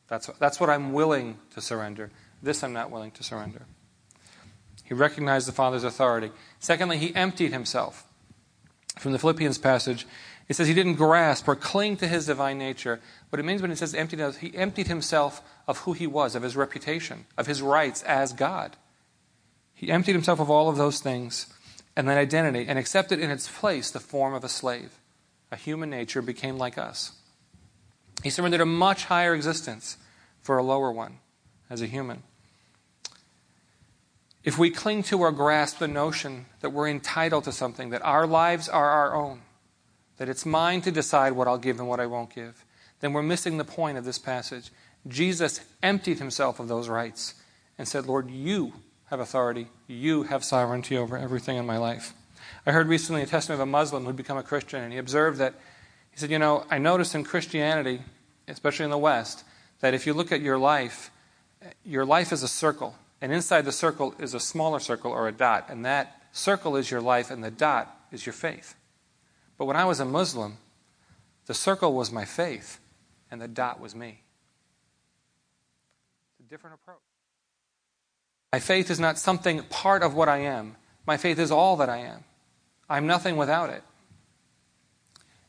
[0.07, 2.11] That's, that's what I'm willing to surrender.
[2.41, 3.63] This I'm not willing to surrender.
[4.83, 6.31] He recognized the Father's authority.
[6.59, 8.05] Secondly, he emptied himself.
[8.97, 10.05] From the Philippians passage,
[10.53, 12.99] it says he didn't grasp or cling to his divine nature.
[13.31, 16.43] What it means when it says emptied, he emptied himself of who he was, of
[16.43, 18.77] his reputation, of his rights as God.
[19.73, 21.47] He emptied himself of all of those things
[21.95, 24.99] and that identity and accepted in its place the form of a slave.
[25.51, 27.13] A human nature became like us.
[28.21, 29.97] He surrendered a much higher existence
[30.39, 31.17] for a lower one
[31.67, 32.21] as a human.
[34.43, 38.27] If we cling to or grasp the notion that we're entitled to something, that our
[38.27, 39.41] lives are our own,
[40.23, 42.63] that it's mine to decide what I'll give and what I won't give,
[43.01, 44.71] then we're missing the point of this passage.
[45.05, 47.33] Jesus emptied himself of those rights
[47.77, 48.71] and said, Lord, you
[49.07, 52.13] have authority, you have sovereignty over everything in my life.
[52.65, 55.39] I heard recently a testimony of a Muslim who'd become a Christian, and he observed
[55.39, 55.55] that,
[56.11, 58.01] he said, You know, I noticed in Christianity,
[58.47, 59.43] especially in the West,
[59.81, 61.11] that if you look at your life,
[61.83, 65.33] your life is a circle, and inside the circle is a smaller circle or a
[65.33, 68.75] dot, and that circle is your life, and the dot is your faith.
[69.63, 70.57] But when I was a Muslim,
[71.45, 72.81] the circle was my faith,
[73.31, 74.19] and the dot was me.
[76.31, 76.97] It's a different approach.
[78.51, 80.75] My faith is not something part of what I am.
[81.07, 82.25] My faith is all that I am.
[82.89, 83.83] I'm nothing without it.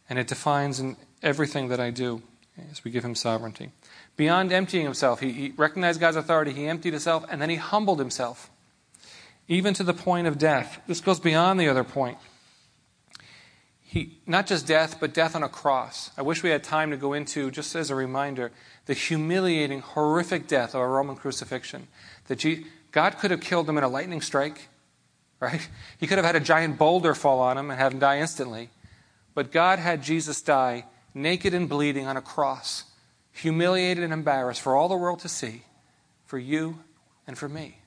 [0.08, 2.22] And it defines in everything that I do
[2.70, 3.72] as we give him sovereignty.
[4.16, 7.98] Beyond emptying himself, he, he recognized God's authority, he emptied himself, and then he humbled
[7.98, 8.48] himself,
[9.48, 10.80] even to the point of death.
[10.86, 12.18] This goes beyond the other point.
[13.94, 16.10] He, not just death, but death on a cross.
[16.18, 18.50] I wish we had time to go into, just as a reminder,
[18.86, 21.86] the humiliating, horrific death of a Roman crucifixion.
[22.26, 22.44] That
[22.90, 24.68] God could have killed him in a lightning strike,
[25.38, 25.68] right?
[26.00, 28.70] He could have had a giant boulder fall on him and have him die instantly.
[29.32, 32.86] But God had Jesus die naked and bleeding on a cross,
[33.30, 35.62] humiliated and embarrassed for all the world to see,
[36.26, 36.80] for you
[37.28, 37.78] and for me.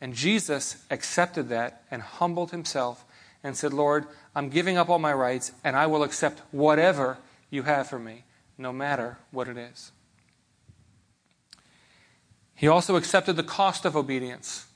[0.00, 3.04] And Jesus accepted that and humbled himself
[3.42, 7.18] and said, Lord, I'm giving up all my rights and I will accept whatever
[7.50, 8.24] you have for me,
[8.58, 9.92] no matter what it is.
[12.54, 14.66] He also accepted the cost of obedience.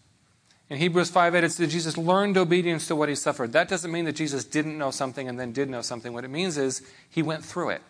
[0.71, 3.53] In Hebrews 5 8, it says Jesus learned obedience to what he suffered.
[3.53, 6.12] That doesn't mean that Jesus didn't know something and then did know something.
[6.12, 7.83] What it means is he went through it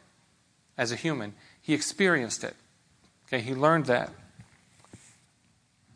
[0.77, 2.55] as a human, he experienced it.
[3.27, 4.11] Okay, he learned that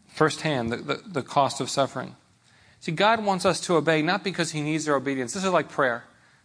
[0.09, 2.17] firsthand, the, the, the cost of suffering.
[2.83, 5.33] See, God wants us to obey not because he needs our obedience.
[5.33, 6.05] This is like prayer,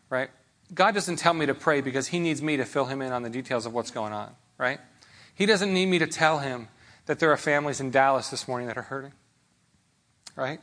[0.09, 0.29] right?
[0.73, 3.23] God doesn't tell me to pray because he needs me to fill him in on
[3.23, 4.79] the details of what's going on, right?
[5.35, 6.69] He doesn't need me to tell him
[7.07, 9.11] that there are families in Dallas this morning that are hurting
[10.37, 10.61] right?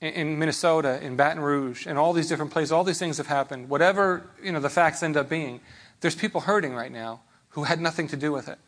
[0.00, 3.26] In, in Minnesota, in Baton Rouge, in all these different places, all these things have
[3.26, 3.68] happened.
[3.68, 5.60] Whatever you know, the facts end up being,
[6.00, 8.58] there's people hurting right now who had nothing to do with it,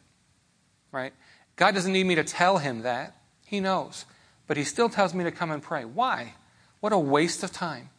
[0.91, 1.13] right?
[1.55, 3.17] God doesn't need me to tell him that.
[3.45, 4.07] He knows.
[4.49, 5.85] But he still tells me to come and pray.
[5.85, 6.35] Why?
[6.81, 7.91] What a waste of time.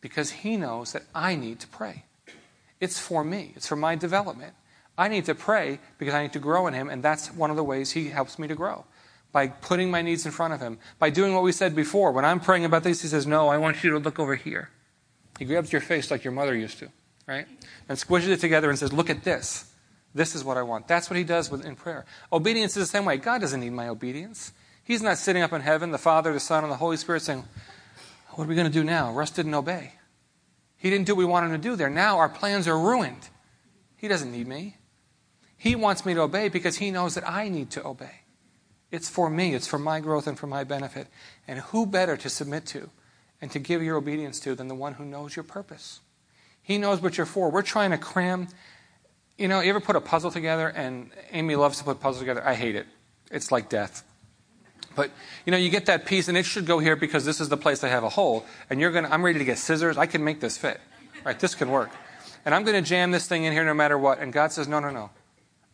[0.00, 2.04] Because he knows that I need to pray.
[2.80, 4.54] It's for me, it's for my development.
[4.96, 7.56] I need to pray because I need to grow in him, and that's one of
[7.56, 8.84] the ways he helps me to grow
[9.32, 12.12] by putting my needs in front of him, by doing what we said before.
[12.12, 14.70] When I'm praying about this, he says, No, I want you to look over here.
[15.38, 16.88] He grabs your face like your mother used to,
[17.26, 17.46] right?
[17.88, 19.72] And squishes it together and says, Look at this.
[20.14, 20.88] This is what I want.
[20.88, 22.04] That's what he does in prayer.
[22.32, 23.16] Obedience is the same way.
[23.16, 24.52] God doesn't need my obedience.
[24.82, 27.44] He's not sitting up in heaven, the Father, the Son, and the Holy Spirit saying,
[28.40, 29.12] What are we going to do now?
[29.12, 29.92] Russ didn't obey.
[30.78, 31.90] He didn't do what we wanted him to do there.
[31.90, 33.28] Now our plans are ruined.
[33.98, 34.78] He doesn't need me.
[35.58, 38.22] He wants me to obey because he knows that I need to obey.
[38.90, 41.08] It's for me, it's for my growth and for my benefit.
[41.46, 42.88] And who better to submit to
[43.42, 46.00] and to give your obedience to than the one who knows your purpose?
[46.62, 47.50] He knows what you're for.
[47.50, 48.48] We're trying to cram.
[49.36, 50.68] You know, you ever put a puzzle together?
[50.68, 52.42] And Amy loves to put puzzles together.
[52.42, 52.86] I hate it.
[53.30, 54.02] It's like death.
[54.94, 55.10] But
[55.46, 57.56] you know, you get that piece, and it should go here because this is the
[57.56, 58.44] place I have a hole.
[58.68, 59.08] And you're gonna.
[59.08, 59.96] I'm ready to get scissors.
[59.96, 60.80] I can make this fit.
[61.24, 61.38] Right?
[61.38, 61.90] This can work.
[62.44, 64.18] And I'm to jam this thing in here no matter what.
[64.18, 65.10] And God says, No, no, no.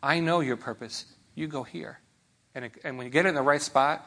[0.03, 1.07] I know your purpose.
[1.35, 2.01] You go here.
[2.55, 4.05] And, it, and when you get it in the right spot,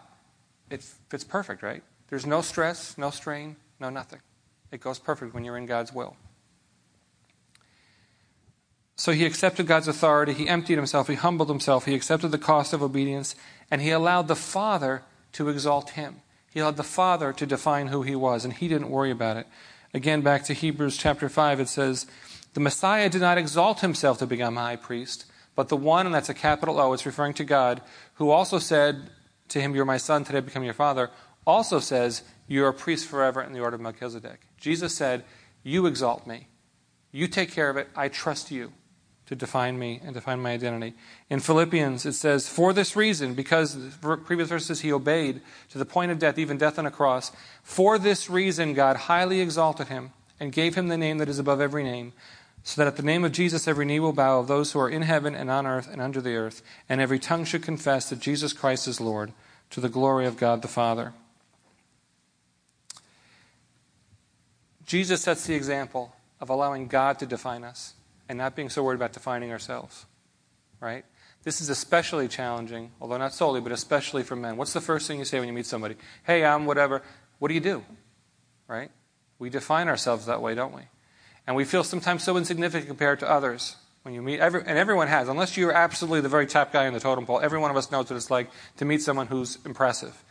[0.69, 1.83] it fits perfect, right?
[2.09, 4.19] There's no stress, no strain, no nothing.
[4.71, 6.15] It goes perfect when you're in God's will.
[8.99, 12.73] So he accepted God's authority, he emptied himself, he humbled himself, he accepted the cost
[12.73, 13.33] of obedience,
[13.71, 16.17] and he allowed the Father to exalt him.
[16.51, 19.47] He allowed the Father to define who he was, and he didn't worry about it.
[19.93, 22.07] Again, back to Hebrews chapter 5, it says,
[22.55, 25.23] The Messiah did not exalt himself to become high priest,
[25.55, 27.81] but the one, and that's a capital O, it's referring to God,
[28.15, 29.11] who also said
[29.47, 31.09] to him, You're my son, today become your father,
[31.47, 34.41] also says, You're a priest forever in the order of Melchizedek.
[34.57, 35.23] Jesus said,
[35.63, 36.47] You exalt me.
[37.13, 37.87] You take care of it.
[37.95, 38.73] I trust you
[39.29, 40.95] to define me and define my identity.
[41.29, 43.77] In Philippians, it says, For this reason, because
[44.25, 47.99] previous verses he obeyed to the point of death, even death on a cross, for
[47.99, 51.83] this reason God highly exalted him and gave him the name that is above every
[51.83, 52.13] name,
[52.63, 54.89] so that at the name of Jesus every knee will bow of those who are
[54.89, 58.19] in heaven and on earth and under the earth, and every tongue should confess that
[58.19, 59.31] Jesus Christ is Lord,
[59.69, 61.13] to the glory of God the Father.
[64.87, 67.93] Jesus sets the example of allowing God to define us
[68.29, 70.05] and not being so worried about defining ourselves.
[70.79, 71.03] Right?
[71.43, 74.55] This is especially challenging, although not solely, but especially for men.
[74.55, 75.95] What's the first thing you say when you meet somebody?
[76.23, 77.01] Hey, I'm whatever.
[77.39, 77.83] What do you do?
[78.67, 78.91] Right?
[79.39, 80.83] We define ourselves that way, don't we?
[81.47, 83.77] And we feel sometimes so insignificant compared to others.
[84.03, 86.93] When you meet, every, and everyone has, unless you're absolutely the very top guy in
[86.93, 89.57] the totem pole, every one of us knows what it's like to meet someone who's
[89.65, 90.23] impressive,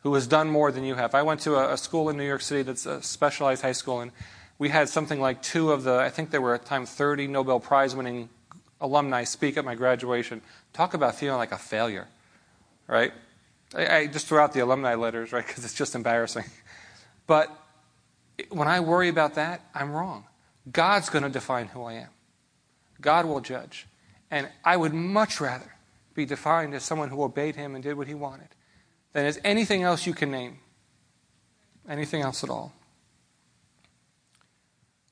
[0.00, 1.14] who has done more than you have.
[1.14, 4.00] I went to a, a school in New York City that's a specialized high school,
[4.00, 4.12] and
[4.58, 7.26] we had something like two of the, I think there were at the time 30
[7.26, 8.28] Nobel Prize winning
[8.80, 10.40] alumni speak at my graduation.
[10.72, 12.06] Talk about feeling like a failure,
[12.86, 13.12] right?
[13.74, 16.44] I, I just threw out the alumni letters, right, because it's just embarrassing.
[17.26, 17.50] But
[18.50, 20.24] when I worry about that, I'm wrong.
[20.70, 22.10] God's going to define who I am,
[23.00, 23.86] God will judge.
[24.30, 25.74] And I would much rather
[26.14, 28.48] be defined as someone who obeyed him and did what he wanted
[29.12, 30.58] than as anything else you can name.
[31.88, 32.72] Anything else at all.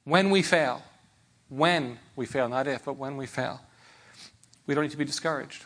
[0.05, 0.83] When we fail,
[1.49, 3.61] when we fail, not if, but when we fail,
[4.67, 5.65] we don't need to be discouraged.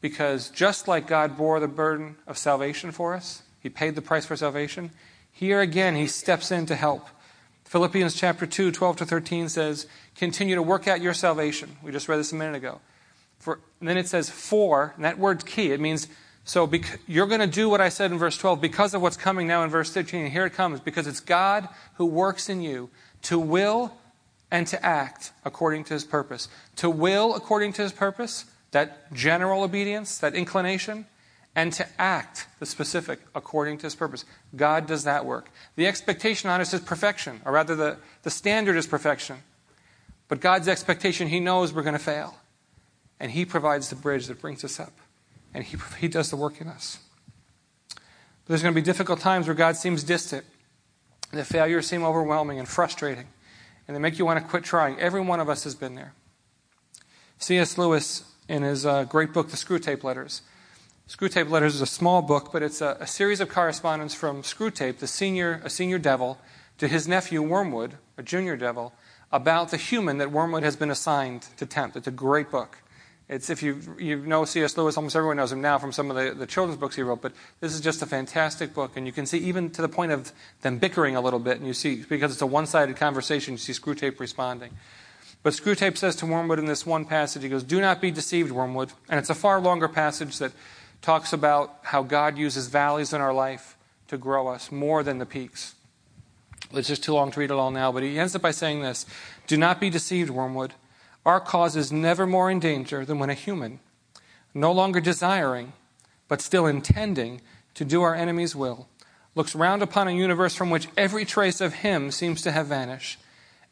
[0.00, 4.26] Because just like God bore the burden of salvation for us, He paid the price
[4.26, 4.90] for salvation,
[5.32, 7.08] here again He steps in to help.
[7.64, 11.76] Philippians chapter 2, 12 to 13 says, Continue to work out your salvation.
[11.82, 12.80] We just read this a minute ago.
[13.38, 15.72] For, then it says, For, and that word's key.
[15.72, 16.06] It means,
[16.44, 19.16] so bec- you're going to do what I said in verse 12 because of what's
[19.16, 20.24] coming now in verse 13.
[20.24, 22.88] And here it comes, because it's God who works in you
[23.22, 23.92] to will
[24.50, 26.48] and to act according to his purpose.
[26.76, 31.06] To will according to his purpose, that general obedience, that inclination,
[31.54, 34.24] and to act the specific according to his purpose.
[34.54, 35.50] God does that work.
[35.74, 39.38] The expectation on us is perfection, or rather, the, the standard is perfection.
[40.28, 42.36] But God's expectation, he knows we're going to fail.
[43.18, 44.92] And he provides the bridge that brings us up.
[45.54, 46.98] And he, he does the work in us.
[47.88, 48.02] But
[48.48, 50.44] there's going to be difficult times where God seems distant.
[51.32, 53.26] The failures seem overwhelming and frustrating,
[53.86, 54.98] and they make you want to quit trying.
[54.98, 56.12] Every one of us has been there.
[57.38, 57.76] C.S.
[57.76, 60.42] Lewis, in his uh, great book, The Screwtape Letters,
[61.08, 64.98] Screwtape Letters is a small book, but it's a, a series of correspondence from Screwtape,
[64.98, 66.36] the senior, a senior devil,
[66.78, 68.92] to his nephew Wormwood, a junior devil,
[69.30, 71.96] about the human that Wormwood has been assigned to tempt.
[71.96, 72.78] It's a great book.
[73.28, 74.76] It's if you you know C.S.
[74.76, 77.22] Lewis, almost everyone knows him now from some of the, the children's books he wrote.
[77.22, 80.12] But this is just a fantastic book, and you can see even to the point
[80.12, 83.58] of them bickering a little bit, and you see because it's a one-sided conversation, you
[83.58, 84.70] see Screwtape responding.
[85.42, 88.52] But Screwtape says to Wormwood in this one passage, he goes, "Do not be deceived,
[88.52, 90.52] Wormwood." And it's a far longer passage that
[91.02, 95.26] talks about how God uses valleys in our life to grow us more than the
[95.26, 95.74] peaks.
[96.72, 98.82] It's just too long to read it all now, but he ends up by saying
[98.82, 99.04] this:
[99.48, 100.74] "Do not be deceived, Wormwood."
[101.26, 103.80] Our cause is never more in danger than when a human,
[104.54, 105.72] no longer desiring,
[106.28, 107.40] but still intending
[107.74, 108.88] to do our enemy's will,
[109.34, 113.18] looks round upon a universe from which every trace of him seems to have vanished,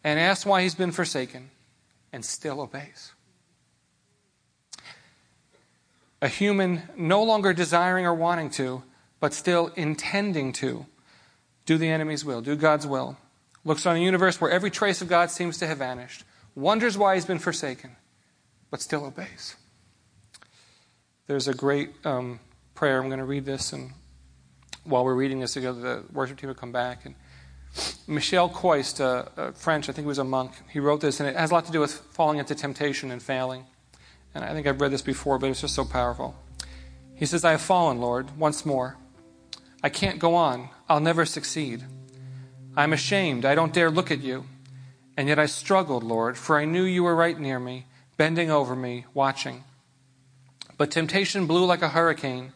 [0.03, 1.51] and asks why he's been forsaken,
[2.13, 3.13] and still obeys.
[6.21, 8.83] A human no longer desiring or wanting to,
[9.21, 10.87] but still intending to
[11.67, 13.17] do the enemy's will, do God's will,
[13.65, 16.25] looks on a universe where every trace of God seems to have vanished
[16.55, 17.97] wonders why he's been forsaken,
[18.71, 19.57] but still obeys.
[21.27, 22.41] There's a great um,
[22.75, 23.01] prayer.
[23.01, 23.93] I'm going to read this, and
[24.85, 27.07] while we're reading this together, the worship team will come back.
[27.07, 27.15] And
[28.07, 31.29] Michel Quoist, uh, uh, French, I think he was a monk, he wrote this, and
[31.29, 33.65] it has a lot to do with falling into temptation and failing.
[34.35, 36.37] And I think I've read this before, but it's just so powerful.
[37.15, 38.97] He says, I have fallen, Lord, once more.
[39.83, 40.71] I can't go on.
[40.89, 41.85] I'll never succeed.
[42.77, 43.45] I'm ashamed.
[43.45, 44.45] I don't dare look at you.
[45.17, 47.87] And yet I struggled, Lord, for I knew you were right near me,
[48.17, 49.65] bending over me, watching.
[50.77, 52.53] But temptation blew like a hurricane,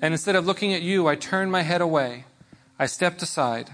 [0.00, 2.24] and instead of looking at you, I turned my head away.
[2.78, 3.70] I stepped aside,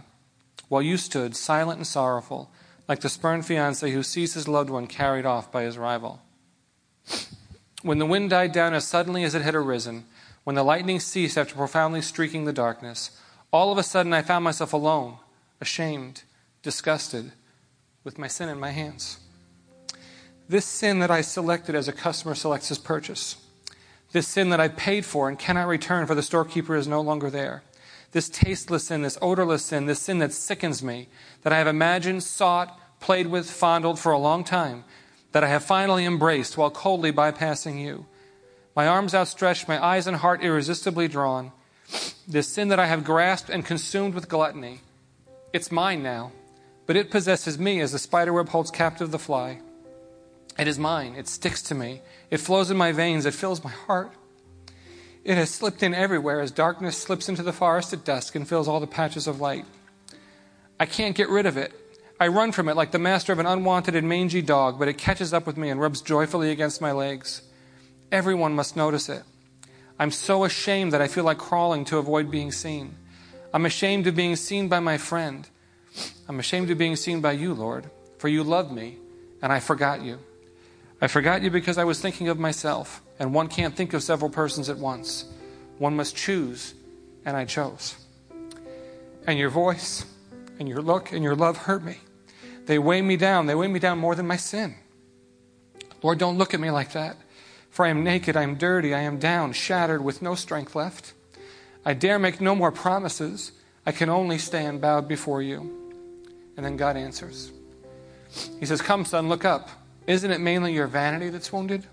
[0.68, 2.50] while you stood, silent and sorrowful,
[2.88, 6.20] like the spurned fiance who sees his loved one carried off by his rival.
[7.82, 10.06] When the wind died down as suddenly as it had arisen,
[10.42, 13.10] when the lightning ceased after profoundly streaking the darkness,
[13.52, 15.18] all of a sudden I found myself alone,
[15.60, 16.22] ashamed,
[16.62, 17.32] disgusted
[18.04, 19.18] with my sin in my hands.
[20.48, 23.36] This sin that I selected as a customer selects his purchase.
[24.12, 27.30] This sin that I paid for and cannot return, for the storekeeper is no longer
[27.30, 27.62] there.
[28.12, 31.08] This tasteless sin, this odorless sin, this sin that sickens me,
[31.42, 34.84] that I have imagined, sought, played with, fondled for a long time,
[35.32, 38.06] that I have finally embraced while coldly bypassing you.
[38.76, 41.52] My arms outstretched, my eyes and heart irresistibly drawn.
[42.28, 44.82] This sin that I have grasped and consumed with gluttony,
[45.52, 46.32] it's mine now,
[46.86, 49.60] but it possesses me as the spiderweb holds captive the fly.
[50.58, 53.70] It is mine, it sticks to me, it flows in my veins, it fills my
[53.70, 54.12] heart.
[55.24, 58.68] It has slipped in everywhere as darkness slips into the forest at dusk and fills
[58.68, 59.64] all the patches of light.
[60.78, 61.72] I can't get rid of it.
[62.20, 64.98] I run from it like the master of an unwanted and mangy dog, but it
[64.98, 67.42] catches up with me and rubs joyfully against my legs.
[68.12, 69.22] Everyone must notice it.
[69.98, 72.94] I'm so ashamed that I feel like crawling to avoid being seen.
[73.52, 75.48] I'm ashamed of being seen by my friend.
[76.28, 78.96] I'm ashamed of being seen by you, Lord, for you loved me,
[79.42, 80.18] and I forgot you.
[81.00, 84.30] I forgot you because I was thinking of myself, and one can't think of several
[84.30, 85.26] persons at once.
[85.78, 86.74] One must choose,
[87.24, 87.96] and I chose.
[89.26, 90.06] And your voice,
[90.58, 91.98] and your look, and your love hurt me.
[92.66, 93.46] They weigh me down.
[93.46, 94.74] They weigh me down more than my sin.
[96.02, 97.16] Lord, don't look at me like that.
[97.70, 101.12] For I am naked, I am dirty, I am down, shattered, with no strength left.
[101.84, 103.52] I dare make no more promises.
[103.84, 105.83] I can only stand bowed before you.
[106.56, 107.52] And then God answers.
[108.60, 109.68] He says, Come, son, look up.
[110.06, 111.86] Isn't it mainly your vanity that's wounded?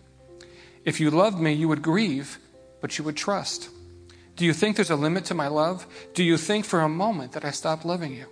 [0.84, 2.40] If you loved me, you would grieve,
[2.82, 3.70] but you would trust.
[4.36, 5.86] Do you think there's a limit to my love?
[6.14, 8.26] Do you think for a moment that I stopped loving you?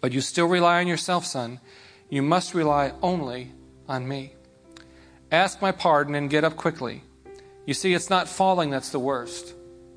[0.00, 1.60] But you still rely on yourself, son.
[2.08, 3.52] You must rely only
[3.88, 4.34] on me.
[5.32, 7.02] Ask my pardon and get up quickly.
[7.66, 9.54] You see, it's not falling that's the worst,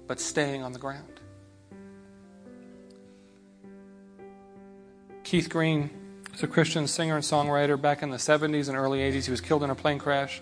[0.08, 1.13] but staying on the ground.
[5.24, 5.90] Keith Green
[6.32, 9.26] was a Christian singer and songwriter back in the 70s and early 80s.
[9.26, 10.42] He was killed in a plane crash.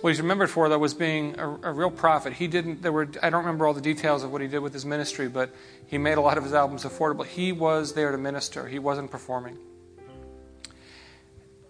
[0.00, 2.32] What he's remembered for, though, was being a, a, real prophet.
[2.32, 4.72] He didn't, there were, I don't remember all the details of what he did with
[4.72, 5.54] his ministry, but
[5.86, 7.26] he made a lot of his albums affordable.
[7.26, 9.58] He was there to minister, he wasn't performing.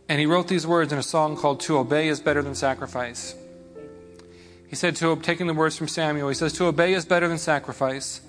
[0.09, 3.35] And he wrote these words in a song called To Obey is Better Than Sacrifice.
[4.69, 7.39] He said, to, taking the words from Samuel, he says, To obey is better than
[7.39, 8.21] sacrifice.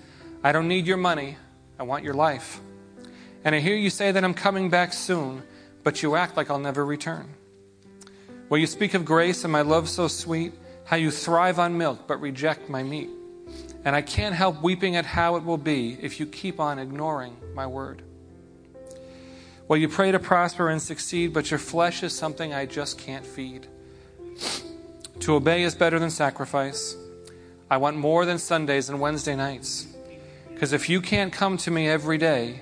[0.41, 1.37] I don't need your money,
[1.77, 2.61] I want your life.
[3.43, 5.43] And I hear you say that I'm coming back soon,
[5.83, 7.29] but you act like I'll never return.
[8.49, 10.53] Well, you speak of grace and my love so sweet,
[10.85, 13.09] how you thrive on milk but reject my meat.
[13.85, 17.37] And I can't help weeping at how it will be if you keep on ignoring
[17.53, 18.01] my word.
[19.67, 23.25] Well, you pray to prosper and succeed, but your flesh is something I just can't
[23.25, 23.67] feed.
[25.21, 26.97] To obey is better than sacrifice.
[27.69, 29.85] I want more than Sundays and Wednesday nights.
[30.51, 32.61] Because if you can't come to me every day,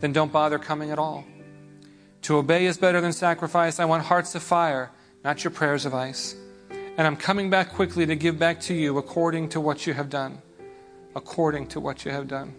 [0.00, 1.24] then don't bother coming at all.
[2.22, 3.78] To obey is better than sacrifice.
[3.78, 4.90] I want hearts of fire,
[5.24, 6.36] not your prayers of ice.
[6.96, 10.08] And I'm coming back quickly to give back to you according to what you have
[10.08, 10.40] done.
[11.16, 12.54] According to what you have done.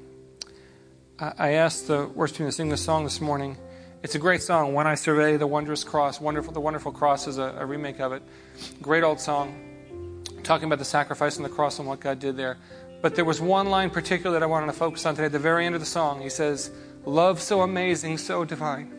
[1.19, 3.57] I asked the worship team to sing this song this morning.
[4.03, 6.21] It's a great song, When I Survey the Wondrous Cross.
[6.21, 8.21] Wonderful, the Wonderful Cross is a, a remake of it.
[8.82, 12.57] Great old song, talking about the sacrifice on the cross and what God did there.
[13.01, 15.28] But there was one line particular that I wanted to focus on today.
[15.28, 16.69] At the very end of the song, he says,
[17.05, 18.91] Love so amazing, so divine,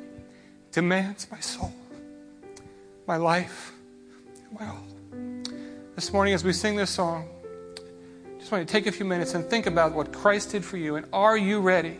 [0.70, 1.72] demands my soul,
[3.06, 3.72] my life,
[4.58, 4.84] my all.
[5.96, 7.28] This morning, as we sing this song,
[8.38, 10.96] just want to take a few minutes and think about what Christ did for you.
[10.96, 11.98] And are you ready?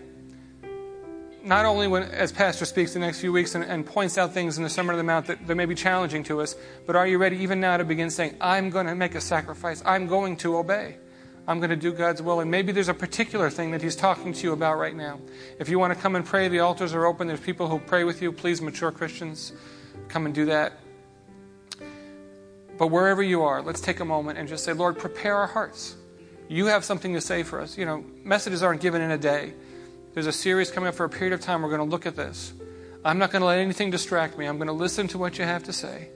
[1.47, 4.59] not only when, as Pastor speaks the next few weeks and, and, points out things
[4.59, 7.07] in the Sermon on the Mount that, that may be challenging to us, but are
[7.07, 9.81] you ready even now to begin saying, I'm going to make a sacrifice.
[9.87, 10.97] I'm going to obey.
[11.49, 12.41] I'm going to do God's will.
[12.41, 15.21] And maybe there's a particular thing that He's talking to you about right now.
[15.59, 17.29] If you want to come and pray, the altars are open.
[17.29, 18.33] There's people who pray with you.
[18.33, 19.53] Please, mature Christians,
[20.09, 20.81] come and do that.
[22.79, 25.97] But wherever you are, let's take a moment and just say, Lord, prepare our hearts.
[26.49, 27.79] You have something to say for us.
[27.79, 29.55] You know, messages aren't given in a day.
[30.15, 31.63] There's a series coming up for a period of time.
[31.63, 32.53] We're going to look at this.
[33.05, 34.47] I'm not going to let anything distract me.
[34.47, 36.09] I'm going to listen to what you have to say,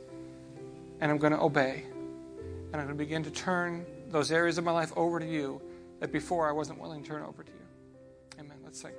[1.00, 1.84] and I'm going to obey.
[2.72, 5.60] And I'm going to begin to turn those areas of my life over to you
[6.00, 8.40] that before I wasn't willing to turn over to you.
[8.40, 8.58] Amen.
[8.64, 8.92] Let's sing.